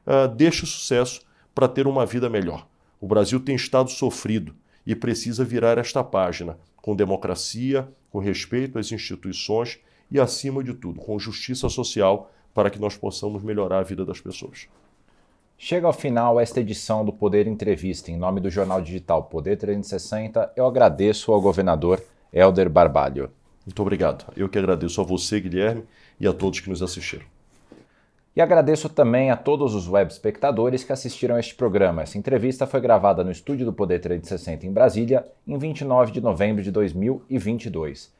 uh, 0.06 0.26
deste 0.34 0.66
sucesso 0.66 1.20
para 1.54 1.68
ter 1.68 1.86
uma 1.86 2.06
vida 2.06 2.30
melhor. 2.30 2.66
O 2.98 3.06
Brasil 3.06 3.38
tem 3.38 3.54
estado 3.54 3.90
sofrido 3.90 4.54
e 4.86 4.94
precisa 4.94 5.44
virar 5.44 5.76
esta 5.76 6.02
página 6.02 6.58
com 6.76 6.96
democracia, 6.96 7.86
com 8.10 8.18
respeito 8.18 8.78
às 8.78 8.90
instituições 8.90 9.78
e, 10.10 10.18
acima 10.18 10.62
de 10.62 10.74
tudo, 10.74 11.00
com 11.00 11.18
justiça 11.18 11.68
social 11.68 12.30
para 12.54 12.70
que 12.70 12.78
nós 12.78 12.96
possamos 12.96 13.42
melhorar 13.42 13.78
a 13.78 13.82
vida 13.82 14.04
das 14.04 14.20
pessoas. 14.20 14.68
Chega 15.56 15.86
ao 15.86 15.92
final 15.92 16.38
esta 16.38 16.60
edição 16.60 17.04
do 17.04 17.12
Poder 17.12 17.46
Entrevista. 17.46 18.10
Em 18.10 18.16
nome 18.16 18.40
do 18.40 18.48
jornal 18.48 18.80
digital 18.80 19.24
Poder 19.24 19.56
360, 19.56 20.52
eu 20.54 20.66
agradeço 20.66 21.32
ao 21.32 21.40
governador 21.40 22.00
Helder 22.32 22.70
Barbalho. 22.70 23.30
Muito 23.66 23.82
obrigado. 23.82 24.32
Eu 24.36 24.48
que 24.48 24.58
agradeço 24.58 25.00
a 25.00 25.04
você, 25.04 25.40
Guilherme, 25.40 25.82
e 26.18 26.26
a 26.26 26.32
todos 26.32 26.60
que 26.60 26.70
nos 26.70 26.82
assistiram. 26.82 27.26
E 28.36 28.40
agradeço 28.40 28.88
também 28.88 29.32
a 29.32 29.36
todos 29.36 29.74
os 29.74 29.88
web 29.88 30.10
espectadores 30.12 30.84
que 30.84 30.92
assistiram 30.92 31.34
a 31.34 31.40
este 31.40 31.56
programa. 31.56 32.02
Essa 32.02 32.16
entrevista 32.16 32.68
foi 32.68 32.80
gravada 32.80 33.24
no 33.24 33.32
estúdio 33.32 33.66
do 33.66 33.72
Poder 33.72 33.98
360 33.98 34.64
em 34.64 34.72
Brasília, 34.72 35.26
em 35.44 35.58
29 35.58 36.12
de 36.12 36.20
novembro 36.20 36.62
de 36.62 36.70
2022. 36.70 38.16